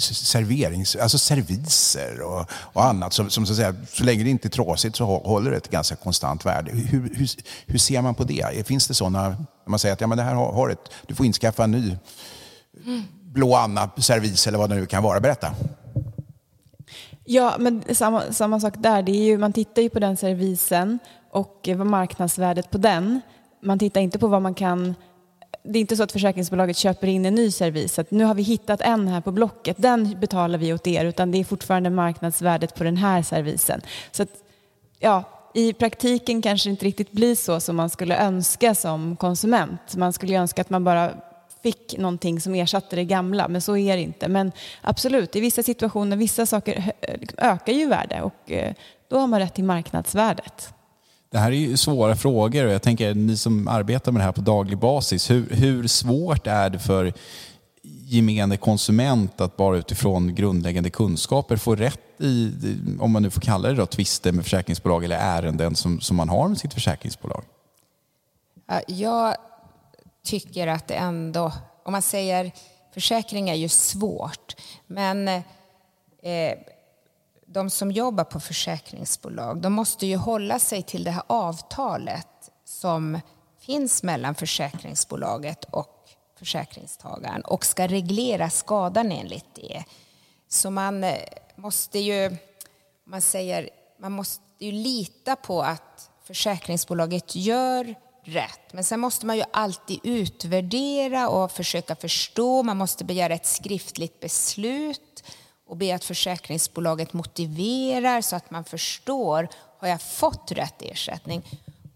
[0.00, 4.48] serverings, alltså serviser och, och annat som, som så, att säga, så länge det inte
[4.48, 6.70] är trasigt så håller det ett ganska konstant värde.
[6.70, 7.28] Hur, hur,
[7.66, 8.66] hur ser man på det?
[8.66, 11.26] Finns det sådana, man säger att ja, men det här har, har ett, du får
[11.26, 11.96] inskaffa en ny
[13.34, 15.20] blå Anna servis eller vad det nu kan vara.
[15.20, 15.54] Berätta.
[17.24, 19.02] Ja, men samma, samma sak där.
[19.02, 20.98] Det är ju, man tittar ju på den servisen
[21.30, 23.20] och vad marknadsvärdet på den.
[23.64, 24.94] Man tittar inte på vad man kan
[25.64, 27.98] det är inte så att försäkringsbolaget köper in en ny servis.
[27.98, 31.04] Att nu har vi hittat en här på Blocket, den betalar vi åt er.
[31.04, 33.80] Utan det är fortfarande marknadsvärdet på den här servisen.
[34.10, 34.28] Så att,
[34.98, 35.24] ja,
[35.54, 39.96] i praktiken kanske det inte riktigt blir så som man skulle önska som konsument.
[39.96, 41.10] Man skulle önska att man bara
[41.62, 44.28] fick någonting som ersatte det gamla, men så är det inte.
[44.28, 46.92] Men absolut, i vissa situationer, vissa saker
[47.38, 48.74] ökar ju värde och eh,
[49.08, 50.74] då har man rätt till marknadsvärdet.
[51.34, 54.32] Det här är ju svåra frågor och jag tänker ni som arbetar med det här
[54.32, 57.12] på daglig basis, hur, hur svårt är det för
[57.82, 62.52] gemene konsument att bara utifrån grundläggande kunskaper få rätt i,
[63.00, 66.28] om man nu får kalla det då, tvister med försäkringsbolag eller ärenden som, som man
[66.28, 67.44] har med sitt försäkringsbolag?
[68.86, 69.36] Jag
[70.24, 71.52] tycker att det ändå,
[71.84, 72.52] om man säger
[72.94, 75.42] försäkring är ju svårt, men eh,
[77.46, 83.20] de som jobbar på försäkringsbolag, de måste ju hålla sig till det här avtalet som
[83.60, 89.84] finns mellan försäkringsbolaget och försäkringstagaren och ska reglera skadan enligt det.
[90.48, 91.18] Så man eh,
[91.56, 92.36] måste ju,
[93.04, 98.72] man säger, man måste ju lita på att försäkringsbolaget gör rätt.
[98.72, 102.62] Men sen måste man ju alltid utvärdera och försöka förstå.
[102.62, 105.24] Man måste begära ett skriftligt beslut
[105.66, 109.48] och be att försäkringsbolaget motiverar så att man förstår,
[109.78, 111.42] har jag fått rätt ersättning?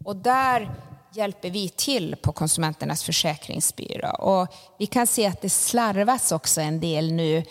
[0.04, 0.74] Och där
[1.12, 4.11] hjälper vi till på Konsumenternas försäkringsbyrå.
[4.11, 7.44] Och vi kan se att det slarvas också en del nu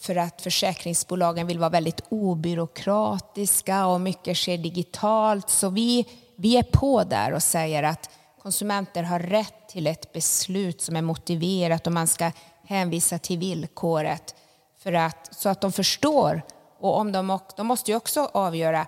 [0.00, 5.50] för att försäkringsbolagen vill vara väldigt obyråkratiska och mycket sker digitalt.
[5.50, 8.10] Så vi, vi är på där och säger att
[8.42, 12.32] konsumenter har rätt till ett beslut som är motiverat och man ska
[12.64, 14.34] hänvisa till villkoret
[14.82, 16.42] för att, så att de förstår.
[16.78, 18.86] Och om de, de måste ju också avgöra,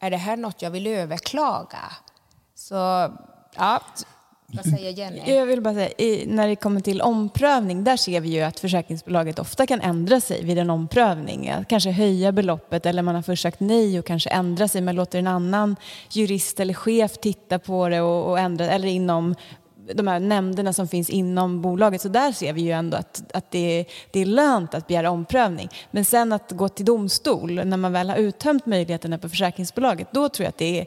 [0.00, 1.92] är det här något jag vill överklaga?
[2.54, 2.74] Så,
[3.56, 3.80] ja,
[4.54, 5.22] vad säger Jenny?
[5.26, 9.38] Jag vill bara säga, när det kommer till omprövning, där ser vi ju att försäkringsbolaget
[9.38, 11.52] ofta kan ändra sig vid en omprövning.
[11.68, 14.80] Kanske höja beloppet eller man har först sagt nej och kanske ändra sig.
[14.80, 15.76] men låter en annan
[16.10, 19.34] jurist eller chef titta på det och, och ändra, eller inom
[19.94, 22.00] de här nämnderna som finns inom bolaget.
[22.00, 25.68] Så där ser vi ju ändå att, att det, det är lönt att begära omprövning.
[25.90, 30.28] Men sen att gå till domstol, när man väl har uttömt möjligheterna på försäkringsbolaget, då
[30.28, 30.86] tror jag att det är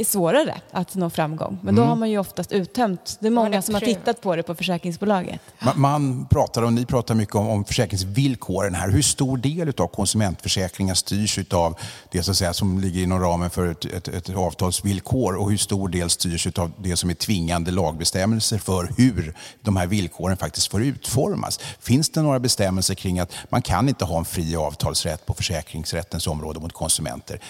[0.00, 1.58] är svårare att nå framgång.
[1.62, 1.88] Men då mm.
[1.88, 3.16] har man ju oftast uttömt.
[3.20, 5.40] Det är många som har tittat på det på försäkringsbolaget.
[5.58, 8.88] Man, man pratar och ni pratar mycket om, om försäkringsvillkoren här.
[8.88, 11.78] Hur stor del av konsumentförsäkringar styrs av
[12.10, 15.58] det så att säga, som ligger inom ramen för ett, ett, ett avtalsvillkor och hur
[15.58, 20.70] stor del styrs av det som är tvingande lagbestämmelser för hur de här villkoren faktiskt
[20.70, 21.60] får utformas?
[21.80, 26.26] Finns det några bestämmelser kring att man kan inte ha en fri avtalsrätt på försäkringsrättens
[26.26, 27.40] område mot konsumenter?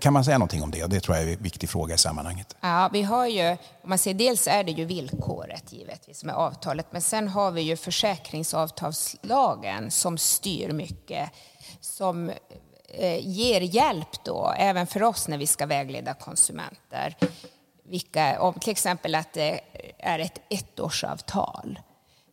[0.00, 0.86] Kan man säga någonting om det?
[0.86, 2.56] Det tror jag är en viktig fråga fråga i sammanhanget?
[2.60, 3.50] Ja, vi har ju,
[3.82, 7.62] om man ser, dels är det ju villkoret givetvis med avtalet, men sen har vi
[7.62, 11.30] ju försäkringsavtalslagen som styr mycket,
[11.80, 12.30] som
[12.88, 17.16] eh, ger hjälp då, även för oss när vi ska vägleda konsumenter.
[17.84, 19.60] Vilka, om till exempel att det
[19.98, 21.78] är ett ettårsavtal.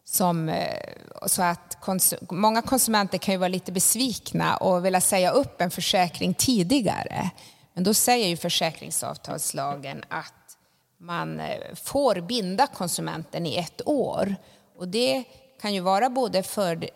[0.06, 0.80] Som, eh,
[1.26, 5.72] så att konsum många konsumenter kan ju vara lite besvikna och vilja säga upp en
[5.72, 7.32] försäkring tidigare.
[7.78, 10.58] Men då säger ju försäkringsavtalslagen att
[10.98, 14.36] man eh, får binda konsumenten i ett år.
[14.78, 15.24] Och det
[15.62, 16.44] kan ju vara både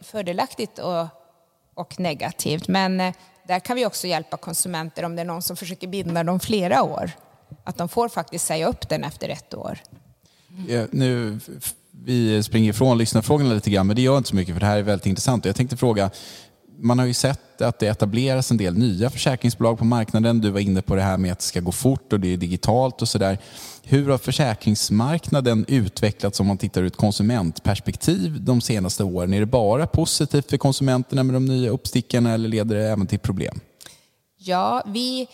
[0.02, 1.08] fördelaktigt och,
[1.74, 2.68] och negativt.
[2.68, 3.14] Men eh,
[3.48, 6.84] där kan vi också hjälpa konsumenter om det är någon som försöker binda dem flera
[6.84, 7.12] år.
[7.64, 9.80] Att de får faktiskt säga upp den efter ett år.
[10.68, 11.40] Ja, nu,
[11.92, 14.78] vi springer ifrån lyssnarfrågorna lite grann, men det gör inte så mycket för det här
[14.78, 15.46] är väldigt intressant.
[15.46, 16.12] Jag tänkte fråga,
[16.82, 20.42] man har ju sett att det etableras en del nya försäkringsbolag på marknaden.
[20.42, 22.38] Du var inne på det här med att det ska gå fort och det är
[22.38, 23.38] digitalt och sådär.
[23.84, 29.34] Hur har försäkringsmarknaden utvecklats om man tittar ur ett konsumentperspektiv de senaste åren?
[29.34, 33.20] Är det bara positivt för konsumenterna med de nya uppstickarna eller leder det även till
[33.20, 33.60] problem?
[34.38, 35.28] Ja, vi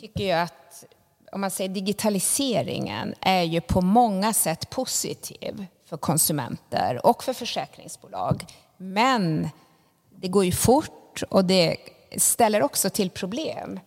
[0.00, 0.84] tycker ju att
[1.32, 8.44] om man säger digitaliseringen är ju på många sätt positiv för konsumenter och för försäkringsbolag.
[8.76, 9.48] Men
[10.24, 11.76] det går ju fort och det
[12.16, 13.80] ställer också till problem.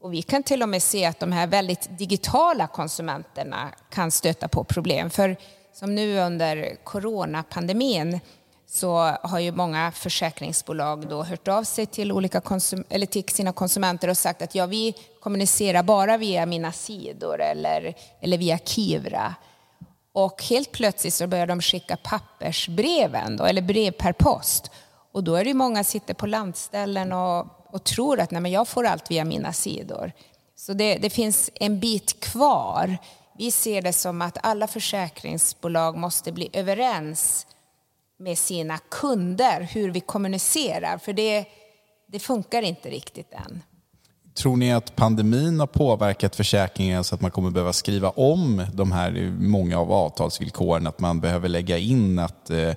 [0.00, 4.48] Och vi kan till och med se att de här väldigt digitala konsumenterna kan stöta
[4.48, 5.10] på problem.
[5.10, 5.36] För
[5.72, 8.20] som nu under coronapandemin,
[8.66, 13.52] så har ju många försäkringsbolag då hört av sig till, olika konsum eller till sina
[13.52, 19.34] konsumenter och sagt att ja, vi kommunicerar bara via mina sidor eller, eller via Kivra.
[20.12, 24.70] Och helt plötsligt så börjar de skicka pappersbreven, då, eller brev per post.
[25.16, 28.52] Och då är det många som sitter på landställen och, och tror att nej, men
[28.52, 30.12] jag får allt via mina sidor.
[30.56, 32.98] Så det, det finns en bit kvar.
[33.38, 37.46] Vi ser det som att alla försäkringsbolag måste bli överens
[38.18, 41.44] med sina kunder hur vi kommunicerar, för det,
[42.12, 43.62] det funkar inte riktigt än.
[44.34, 48.92] Tror ni att pandemin har påverkat försäkringen så att man kommer behöva skriva om de
[48.92, 50.86] här eh, många av avtalsvillkoren?
[50.86, 52.70] Att man behöver lägga in att eh,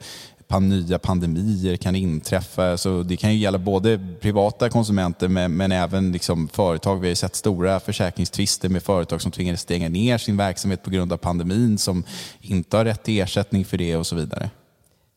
[0.58, 2.78] nya pandemier kan inträffa.
[2.78, 6.96] Så det kan ju gälla både privata konsumenter men, men även liksom företag.
[6.96, 10.90] Vi har ju sett stora försäkringstvister med företag som tvingades stänga ner sin verksamhet på
[10.90, 12.04] grund av pandemin som
[12.42, 14.50] inte har rätt till ersättning för det och så vidare.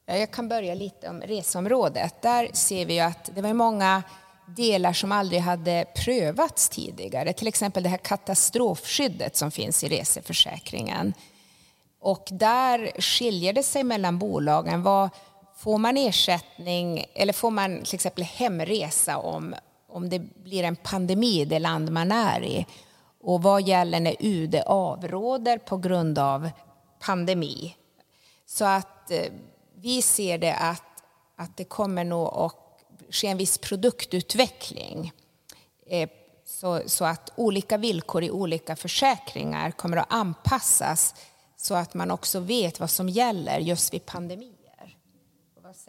[0.06, 2.22] Jag kan börja lite om reseområdet.
[2.22, 4.02] Där ser vi att det var många
[4.46, 7.32] delar som aldrig hade prövats tidigare.
[7.32, 11.14] Till exempel det här katastrofskyddet som finns i reseförsäkringen.
[12.02, 14.82] Och där skiljer det sig mellan bolagen.
[14.82, 15.10] Vad,
[15.56, 19.54] får man ersättning eller får man till exempel hemresa om,
[19.88, 22.66] om det blir en pandemi i det land man är i?
[23.20, 26.50] Och vad gäller när UD avråder på grund av
[27.00, 27.76] pandemi?
[28.46, 29.32] Så att eh,
[29.76, 31.02] vi ser det att,
[31.36, 32.56] att det kommer nog att
[33.10, 35.12] ske en viss produktutveckling.
[35.86, 36.08] Eh,
[36.44, 41.14] så, så, att olika villkor i olika försäkringar kommer att anpassas
[41.62, 44.62] så att man också vet vad som gäller just vid pandemier.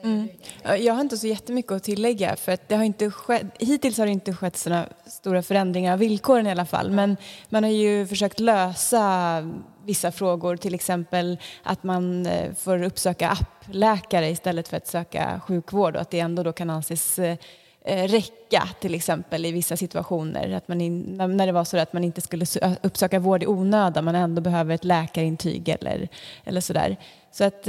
[0.03, 0.29] Mm.
[0.63, 4.05] Jag har inte så jättemycket att tillägga för att det har inte skett, hittills har
[4.05, 6.91] det inte skett sådana stora förändringar av villkoren i alla fall.
[6.91, 7.17] Men
[7.49, 9.51] man har ju försökt lösa
[9.86, 15.95] vissa frågor, till exempel att man eh, får uppsöka appläkare istället för att söka sjukvård
[15.95, 17.38] och att det ändå då kan anses eh,
[17.86, 20.52] räcka till exempel i vissa situationer.
[20.52, 22.46] Att man in, när det var så att man inte skulle
[22.82, 26.08] uppsöka vård i onödan, man ändå behöver ett läkarintyg eller,
[26.43, 26.98] eller sådär.
[27.32, 27.67] Så att,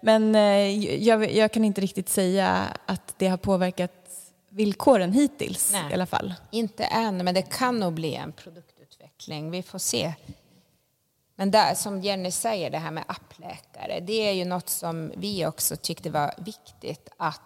[0.00, 0.34] men
[1.04, 3.92] jag, jag, kan inte riktigt säga att det har påverkat
[4.48, 6.34] villkoren hittills Nej, i alla fall.
[6.50, 9.50] Inte än, men det kan nog bli en produktutveckling.
[9.50, 10.14] Vi får se.
[11.36, 15.46] Men där, som Jenny säger, det här med appläkare, det är ju något som vi
[15.46, 17.40] också tyckte var viktigt att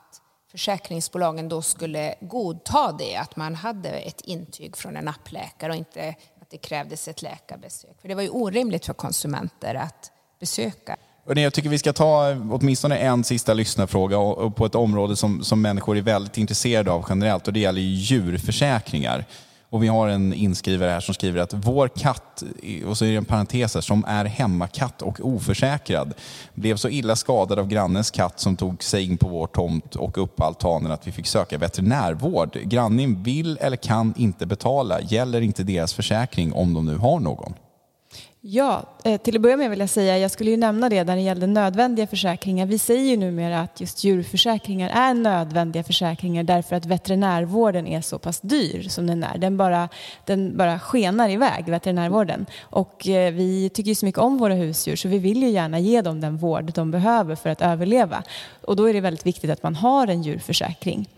[0.53, 6.15] försäkringsbolagen då skulle godta det, att man hade ett intyg från en appläkare och inte
[6.41, 8.01] att det krävdes ett läkarbesök.
[8.01, 10.11] För det var ju orimligt för konsumenter att
[10.41, 10.97] besöka.
[11.27, 14.17] Jag tycker vi ska ta eh, åtminstone en sista lyssnarfråga
[14.51, 19.25] på ett område som, som människor är väldigt intresserade av generellt och det gäller djurförsäkringar.
[19.73, 22.43] Och vi har en inskrivare här som skriver att vår katt,
[22.87, 26.15] och så är det en parentes här, som är hemmakatt och oförsäkrad,
[26.55, 30.19] blev så illa skadad av grannens katt som tog sig in på vår tomt och
[30.19, 32.59] upp på altanen att vi fick söka veterinärvård.
[32.63, 35.01] Grannen vill eller kan inte betala.
[35.01, 37.55] Gäller inte deras försäkring om de nu har någon?
[38.45, 41.17] Ja, eh, till att börja med vill jag säga, jag skulle ju nämna det när
[41.17, 42.67] det gällde nödvändiga försäkringar.
[42.67, 48.19] Vi säger ju numera att just djurförsäkringar är nödvändiga försäkringar därför att veterinärvården är så
[48.19, 49.39] pass dyr som den är.
[49.39, 49.89] Den bara,
[50.25, 52.47] den bara skenar iväg, veterinärvården.
[52.63, 55.79] Och eh, vi tycker ju så mycket om våra husdjur så vi vill ju gärna
[55.79, 58.23] ge dem den vård de behöver för att överleva.
[58.63, 61.09] Och då är det väldigt viktigt att man har en djurförsäkring.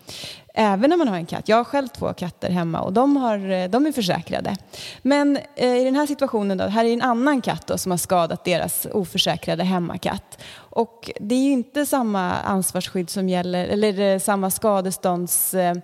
[0.57, 1.49] Även när man har en katt.
[1.49, 4.57] Jag har själv två katter hemma och de, har, eh, de är försäkrade.
[5.03, 7.99] Men eh, i den här situationen då, här är en annan katt då, som har
[7.99, 10.39] skadat deras oförsäkrade hemmakatt.
[10.57, 15.55] Och det är ju inte samma ansvarsskydd som gäller, eller eh, samma skadestånds...
[15.55, 15.75] Eh,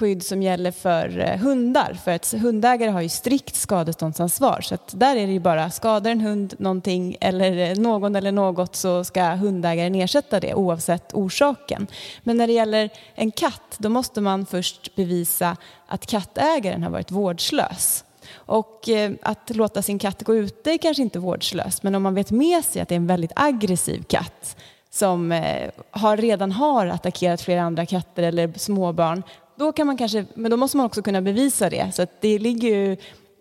[0.00, 1.98] skydd som gäller för eh, hundar.
[2.04, 4.60] För att hundägare har ju strikt skadeståndsansvar.
[4.60, 8.32] Så att där är det ju bara, skadar en hund någonting eller eh, någon eller
[8.32, 11.86] något så ska hundägaren ersätta det oavsett orsaken.
[12.22, 17.10] Men när det gäller en katt, då måste man först bevisa att kattägaren har varit
[17.10, 18.04] vårdslös.
[18.34, 22.14] Och eh, att låta sin katt gå ute är kanske inte vårdslöst, men om man
[22.14, 24.56] vet med sig att det är en väldigt aggressiv katt
[24.90, 25.42] som
[25.90, 29.22] har, redan har attackerat flera andra katter eller småbarn,
[29.60, 31.94] då kan man kanske, men då måste man också kunna bevisa det.
[31.94, 32.96] Så det ligger ju,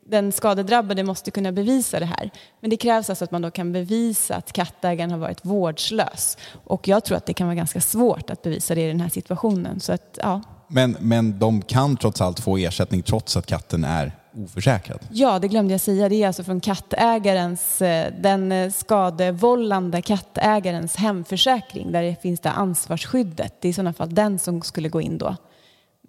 [0.06, 2.30] den skadedrabbade måste kunna bevisa det här.
[2.62, 6.38] Men det krävs alltså att man då kan bevisa att kattägaren har varit vårdslös.
[6.66, 9.10] Och jag tror att det kan vara ganska svårt att bevisa det i den här
[9.10, 9.80] situationen.
[9.80, 10.42] Så att, ja.
[10.68, 15.00] men, men de kan trots allt få ersättning trots att katten är oförsäkrad?
[15.12, 16.10] Ja, det glömde jag säga.
[16.10, 21.92] Det är alltså från kattägarens, eh, den skadevållande kattägarens hemförsäkring.
[21.92, 23.54] Där det finns det ansvarsskyddet.
[23.62, 25.36] Det är i sådana fall den som skulle gå in då.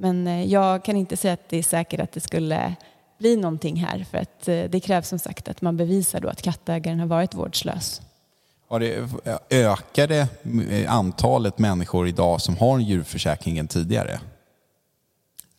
[0.01, 2.74] Men eh, jag kan inte säga att det är säkert att det skulle
[3.18, 6.42] bli någonting här för att eh, det krävs som sagt att man bevisar då att
[6.42, 8.03] kattägaren har varit vårdslös.
[8.68, 9.09] Har det,
[9.51, 10.28] ökade
[10.88, 14.20] antalet människor idag som har en djurförsäkring än tidigare?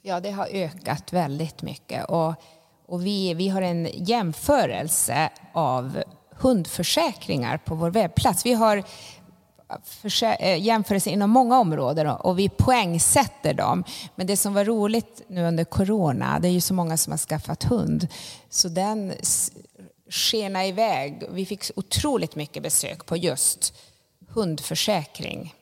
[0.02, 2.06] Ja, det har ökat väldigt mycket.
[2.06, 2.34] Och,
[2.86, 8.46] och vi, vi har en jämförelse av hundförsäkringar på vår webbplats.
[8.46, 8.84] Vi har eh,
[10.58, 13.84] jämförelser inom många områden och vi poängsätter dem.
[14.16, 17.18] Men det som var roligt nu under corona, det är ju så många som har
[17.18, 18.08] skaffat hund,
[18.50, 19.14] så den
[20.10, 21.24] skena iväg.
[21.32, 23.74] Vi fick otroligt mycket besök på just
[24.28, 25.54] hundförsäkring.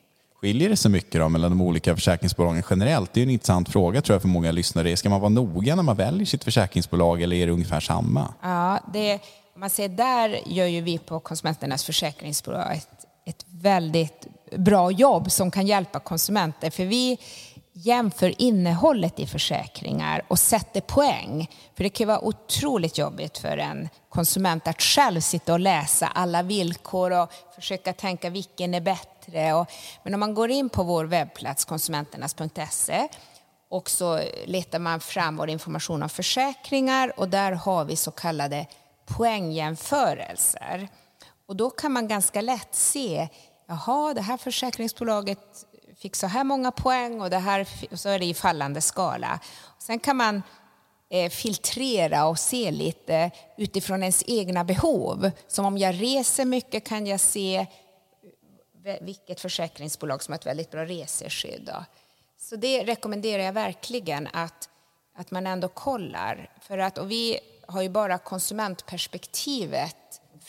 [0.41, 3.13] Skiljer det sig mycket då mellan de olika försäkringsbolagen generellt?
[3.13, 4.97] Det är en intressant fråga tror jag för många lyssnare.
[4.97, 8.33] Ska man vara noga när man väljer sitt försäkringsbolag eller är det ungefär samma?
[8.41, 9.19] Ja, det,
[9.55, 15.51] man ser där gör ju vi på Konsumenternas försäkringsbolag ett, ett väldigt bra jobb som
[15.51, 16.69] kan hjälpa konsumenter.
[16.69, 17.17] För vi
[17.73, 21.49] jämför innehållet i försäkringar och sätter poäng.
[21.75, 26.43] För det kan vara otroligt jobbigt för en konsument att själv sitta och läsa alla
[26.43, 29.65] villkor och försöka tänka vilken är bättre.
[30.03, 33.07] Men om man går in på vår webbplats konsumenternas.se
[33.69, 38.67] och så letar man fram vår information om försäkringar och där har vi så kallade
[39.05, 40.89] poängjämförelser.
[41.49, 43.27] Och då kan man ganska lätt se,
[43.65, 45.39] jaha, det här försäkringsbolaget
[45.97, 49.39] fick så här många poäng och det här, så är det i fallande skala.
[49.79, 50.43] Sen kan man
[51.09, 55.31] eh, filtrera och se lite utifrån ens egna behov.
[55.47, 57.67] Som om jag reser mycket kan jag se
[58.85, 61.71] eh, vilket försäkringsbolag som har ett väldigt bra reseskydd.
[62.37, 64.69] Så det rekommenderar jag verkligen att,
[65.15, 66.49] att man ändå kollar.
[66.61, 69.95] För att, och vi har ju bara konsumentperspektivet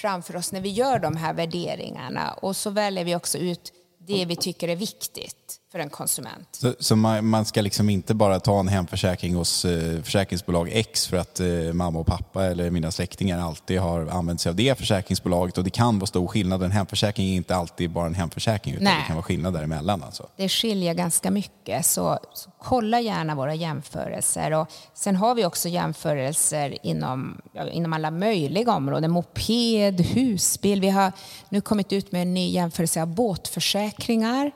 [0.00, 2.32] framför oss när vi gör de här värderingarna.
[2.32, 6.48] Och så väljer vi också ut det vi tycker är viktigt för en konsument.
[6.50, 11.06] Så, så man, man, ska liksom inte bara ta en hemförsäkring hos eh, försäkringsbolag X
[11.06, 14.78] för att eh, mamma och pappa eller mina släktingar alltid har använt sig av det
[14.78, 16.62] försäkringsbolaget och det kan vara stor skillnad.
[16.62, 18.96] En hemförsäkring är inte alltid bara en hemförsäkring utan Nej.
[19.00, 20.02] det kan vara skillnad däremellan.
[20.02, 20.26] Alltså.
[20.36, 24.52] Det skiljer ganska mycket så, så, kolla gärna våra jämförelser.
[24.52, 27.40] Och sen har vi också jämförelser inom,
[27.72, 29.10] inom alla möjliga områden.
[29.10, 30.80] Moped, husbil.
[30.80, 31.12] Vi har
[31.48, 34.50] nu kommit ut med en ny jämförelse av båtförsäkringar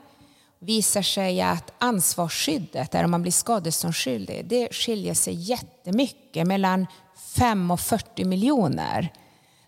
[0.65, 6.87] visar sig att ansvarsskyddet, där man blir skadeståndsskyldig, det skiljer sig jättemycket mellan
[7.35, 9.13] 5 och 40 miljoner.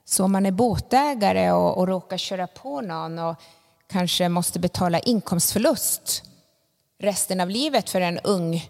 [0.06, 3.36] Så om man är båtägare och, och råkar köra på någon och
[3.88, 6.24] kanske måste betala inkomstförlust
[7.00, 8.70] resten av livet för en ung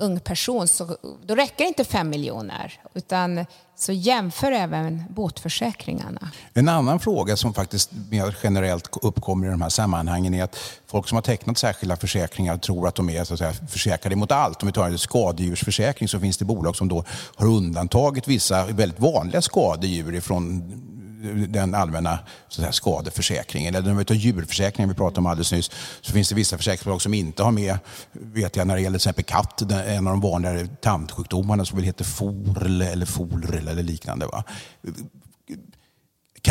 [0.00, 0.96] ung person så
[1.26, 2.80] då räcker inte fem miljoner.
[2.94, 3.46] Utan,
[3.76, 6.30] så jämför även båtförsäkringarna.
[6.54, 11.08] En annan fråga som faktiskt mer generellt uppkommer i de här sammanhangen är att folk
[11.08, 14.62] som har tecknat särskilda försäkringar tror att de är så att säga, försäkrade mot allt.
[14.62, 17.04] Om vi tar en skadedjursförsäkring så finns det bolag som då
[17.36, 20.72] har undantagit vissa väldigt vanliga skadedjur ifrån
[21.48, 22.18] den allmänna
[22.48, 23.74] så här, skadeförsäkringen.
[23.74, 27.02] Eller när vi tar djurförsäkringen vi pratade om alldeles nyss så finns det vissa försäkringsbolag
[27.02, 27.78] som inte har med,
[28.12, 31.86] vet jag, när det gäller till exempel katt, en av de vanligare tandsjukdomarna som väl
[31.86, 34.26] heter FORL eller FOLR eller liknande.
[34.26, 34.44] Va?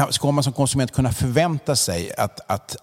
[0.10, 2.76] Ska man som konsument kunna förvänta sig att, att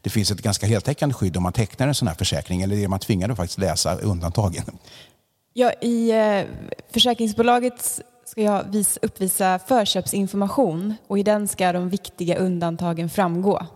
[0.00, 2.88] det finns ett ganska heltäckande skydd om man tecknar en sån här försäkring eller är
[2.88, 4.64] man tvingad att faktiskt läsa undantagen?
[5.52, 6.44] Ja, I eh,
[6.92, 13.66] försäkringsbolagets ska jag uppvisa förköpsinformation och i den ska de viktiga undantagen framgå.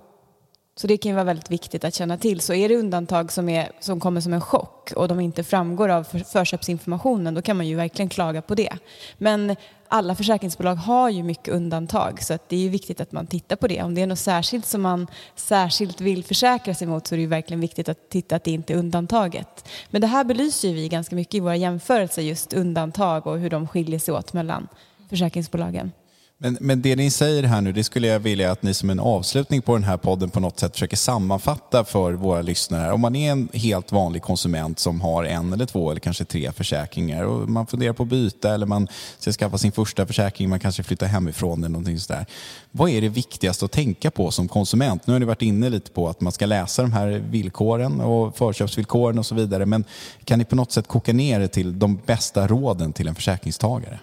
[0.81, 2.41] Så det kan ju vara väldigt viktigt att känna till.
[2.41, 5.89] Så är det undantag som, är, som kommer som en chock och de inte framgår
[5.89, 8.72] av för, förköpsinformationen, då kan man ju verkligen klaga på det.
[9.18, 9.57] Men
[9.89, 13.57] alla försäkringsbolag har ju mycket undantag så att det är ju viktigt att man tittar
[13.57, 13.83] på det.
[13.83, 15.07] Om det är något särskilt som man
[15.37, 18.51] särskilt vill försäkra sig mot så är det ju verkligen viktigt att titta att det
[18.51, 19.68] inte är undantaget.
[19.91, 23.51] Men det här belyser ju vi ganska mycket i våra jämförelser, just undantag och hur
[23.51, 24.68] de skiljer sig åt mellan
[25.11, 25.93] försäkringsbolagen.
[26.41, 29.01] Men, men det ni säger här nu, det skulle jag vilja att ni som en
[29.01, 32.93] avslutning på den här podden på något sätt försöker sammanfatta för våra lyssnare.
[32.93, 36.53] Om man är en helt vanlig konsument som har en eller två eller kanske tre
[36.53, 40.61] försäkringar och man funderar på att byta eller man ska skaffa sin första försäkring, man
[40.61, 42.26] kanske flyttar hemifrån eller någonting sådär.
[42.70, 45.07] Vad är det viktigaste att tänka på som konsument?
[45.07, 48.36] Nu har ni varit inne lite på att man ska läsa de här villkoren och
[48.36, 49.84] förköpsvillkoren och så vidare, men
[50.24, 53.99] kan ni på något sätt koka ner det till de bästa råden till en försäkringstagare?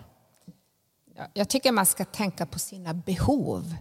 [1.33, 3.75] Jag tycker man ska tänka på sina behov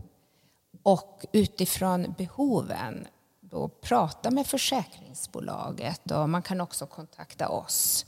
[0.82, 3.06] och utifrån behoven
[3.40, 8.06] då prata med försäkringsbolaget och man kan också kontakta oss.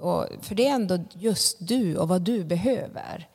[0.00, 3.28] Och, för det är ändå just du och vad du behöver.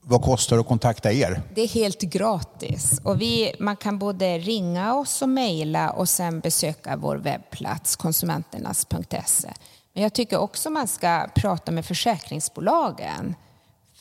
[0.00, 1.42] Vad kostar det att kontakta er?
[1.54, 3.00] Det är helt gratis.
[3.04, 9.52] Och vi, man kan både ringa oss och mejla och sen besöka vår webbplats konsumenternas.se.
[9.92, 13.34] Men jag tycker också man ska prata med försäkringsbolagen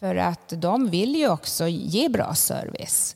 [0.01, 3.15] för att de vill ju också ge bra service.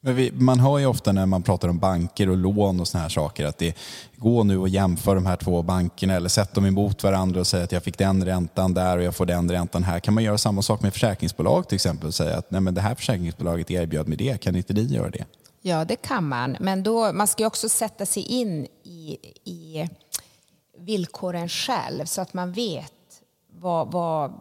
[0.00, 3.08] Vi, man hör ju ofta när man pratar om banker och lån och såna här
[3.08, 3.76] saker att det
[4.16, 7.64] går nu och jämför de här två bankerna eller sätter dem emot varandra och säger
[7.64, 10.00] att jag fick den räntan där och jag får den räntan här.
[10.00, 12.80] Kan man göra samma sak med försäkringsbolag till exempel och säga att Nej, men det
[12.80, 15.24] här försäkringsbolaget erbjöd mig det, kan inte ni göra det?
[15.62, 19.88] Ja, det kan man, men då, man ska också sätta sig in i, i
[20.78, 22.92] villkoren själv så att man vet
[23.52, 24.32] vad, vad,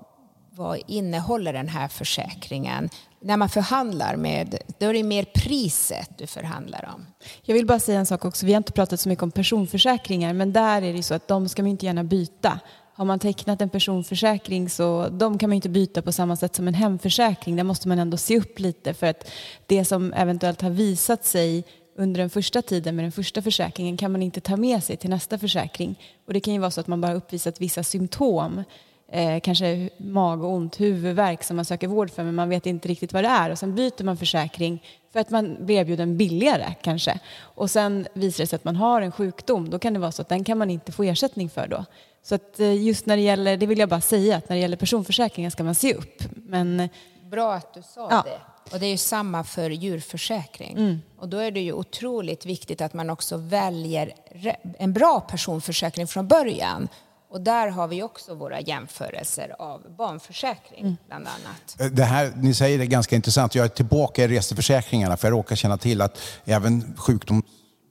[0.55, 2.89] vad innehåller den här försäkringen.
[3.19, 7.05] När man förhandlar med, då är det mer priset du förhandlar om.
[7.41, 8.45] Jag vill bara säga en sak också.
[8.45, 11.49] Vi har inte pratat så mycket om personförsäkringar, men där är det så att de
[11.49, 12.59] ska man inte gärna byta.
[12.93, 16.67] Har man tecknat en personförsäkring så de kan man inte byta på samma sätt som
[16.67, 17.55] en hemförsäkring.
[17.55, 19.31] Där måste man ändå se upp lite för att
[19.65, 21.63] det som eventuellt har visat sig
[21.97, 25.09] under den första tiden med den första försäkringen kan man inte ta med sig till
[25.09, 25.99] nästa försäkring.
[26.27, 28.63] Och det kan ju vara så att man bara uppvisat vissa symptom
[29.11, 33.23] eh, kanske magont, huvudvärk som man söker vård för men man vet inte riktigt vad
[33.23, 34.83] det är och sen byter man försäkring
[35.13, 37.19] för att man blir erbjuden billigare kanske.
[37.39, 40.21] Och sen visar det sig att man har en sjukdom, då kan det vara så
[40.21, 41.85] att den kan man inte få ersättning för då.
[42.23, 44.61] Så att eh, just när det gäller, det vill jag bara säga, att när det
[44.61, 46.23] gäller personförsäkringar ska man se upp.
[46.35, 46.89] Men,
[47.31, 48.23] Bra att du sa Ja.
[48.25, 48.39] det.
[48.73, 50.77] Och det är ju samma för djurförsäkring.
[50.77, 51.01] Mm.
[51.17, 54.13] Och då är det ju otroligt viktigt att man också väljer
[54.79, 56.87] en bra personförsäkring från början.
[57.31, 60.97] Och där har vi också våra jämförelser av barnförsäkring Mm.
[61.07, 61.75] bland annat.
[61.79, 63.55] Eh, Det här, ni säger det är ganska intressant.
[63.55, 67.43] Jag är tillbaka i reseförsäkringarna för jag råkar känna till att även sjukdom,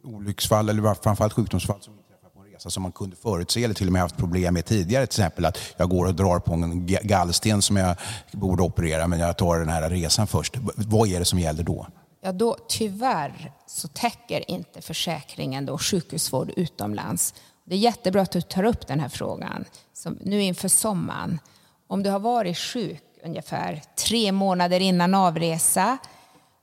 [0.04, 3.86] olycksfall eller framförallt sjukdomsfall som inträffar på en resa som man kunde förutse eller till
[3.86, 5.06] och med haft problem med tidigare.
[5.06, 7.96] Till exempel att jag går och drar på en ga- gallsten som jag
[8.32, 10.56] borde operera men jag tar den här resan först.
[10.76, 11.86] Vad är det som gäller då?
[12.22, 17.34] Ja, då tyvärr så täcker inte försäkringen då sjukhusvård utomlands.
[17.70, 21.38] Det är jättebra att du tar upp den här frågan som nu inför sommaren.
[21.86, 25.98] Om du har varit sjuk ungefär tre månader innan avresa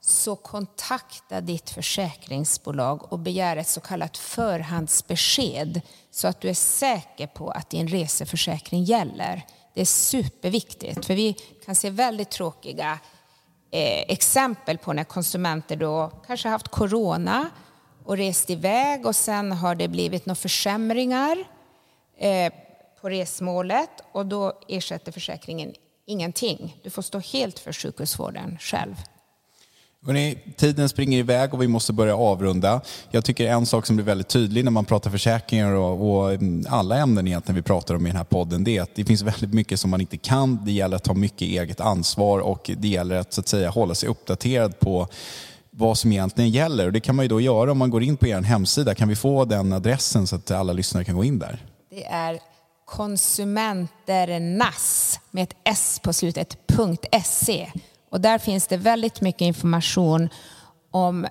[0.02, 5.82] så kontakta ditt försäkringsbolag och begär ett så kallat förhandsbesked
[6.12, 9.46] så att du är säker på att din reseförsäkring gäller.
[9.74, 11.34] Det är superviktigt för vi
[11.66, 13.00] kan se väldigt tråkiga
[13.72, 17.50] eh, exempel på när konsumenter då kanske haft corona
[18.08, 21.38] och rest iväg och sen har det blivit några försämringar
[22.18, 22.54] eh,
[23.02, 25.74] på resmålet och då ersätter försäkringen
[26.06, 26.78] ingenting.
[26.84, 28.96] Du får stå helt för sjukhusvården själv.
[30.06, 32.82] Hörrni, tiden springer iväg och vi måste börja avrunda.
[33.12, 36.66] Jag tycker en sak som blir väldigt tydlig när man pratar försäkringar och, och mm,
[36.70, 39.22] alla ämnen egentligen vi pratar om i den här podden, det är att det finns
[39.22, 40.66] väldigt mycket som man inte kan.
[40.66, 43.96] Det gäller att ta mycket eget ansvar och det gäller att, så att säga, hålla
[43.96, 45.08] sig uppdaterad på
[45.78, 46.86] vad som egentligen gäller.
[46.86, 48.96] Och det kan man ju då göra om man går in på er hemsida.
[48.96, 51.66] Kan vi få den adressen så att alla lyssnare kan gå in där?
[51.90, 52.40] Det är
[52.86, 56.58] konsumenternas, med ett S på slutet,
[57.24, 57.72] .se.
[58.12, 60.30] Och där finns det väldigt mycket information
[60.92, 61.28] om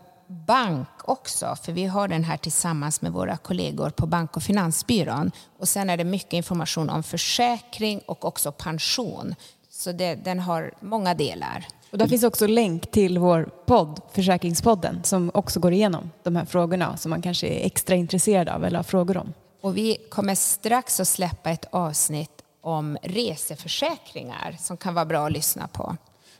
[0.47, 5.31] bank också, för vi har den här tillsammans med våra kollegor på Bank och Finansbyrån.
[5.59, 9.35] Och sen är det mycket information om försäkring och också pension.
[9.71, 15.01] Så det, den har många delar och där finns också länk till vår podd, Försäkringspodden,
[15.05, 18.77] som också går igenom de här frågorna som man kanske är extra intresserad av eller
[18.77, 19.33] har frågor om.
[19.61, 22.31] Och vi kommer strax att släppa ett avsnitt
[22.63, 25.97] om reseförsäkringar som kan vara bra att lyssna på.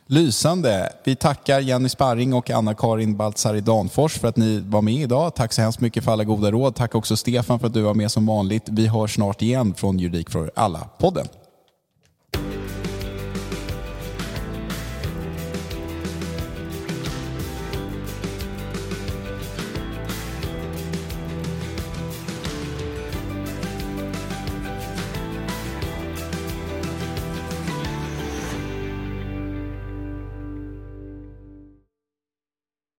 [0.09, 0.93] Lysande.
[1.03, 5.35] Vi tackar Jenny Sparring och Anna-Karin Baltzar Danfors för att ni var med idag.
[5.35, 6.75] Tack så hemskt mycket för alla goda råd.
[6.75, 8.63] Tack också Stefan för att du var med som vanligt.
[8.65, 11.27] Vi hörs snart igen från Juridik för alla-podden.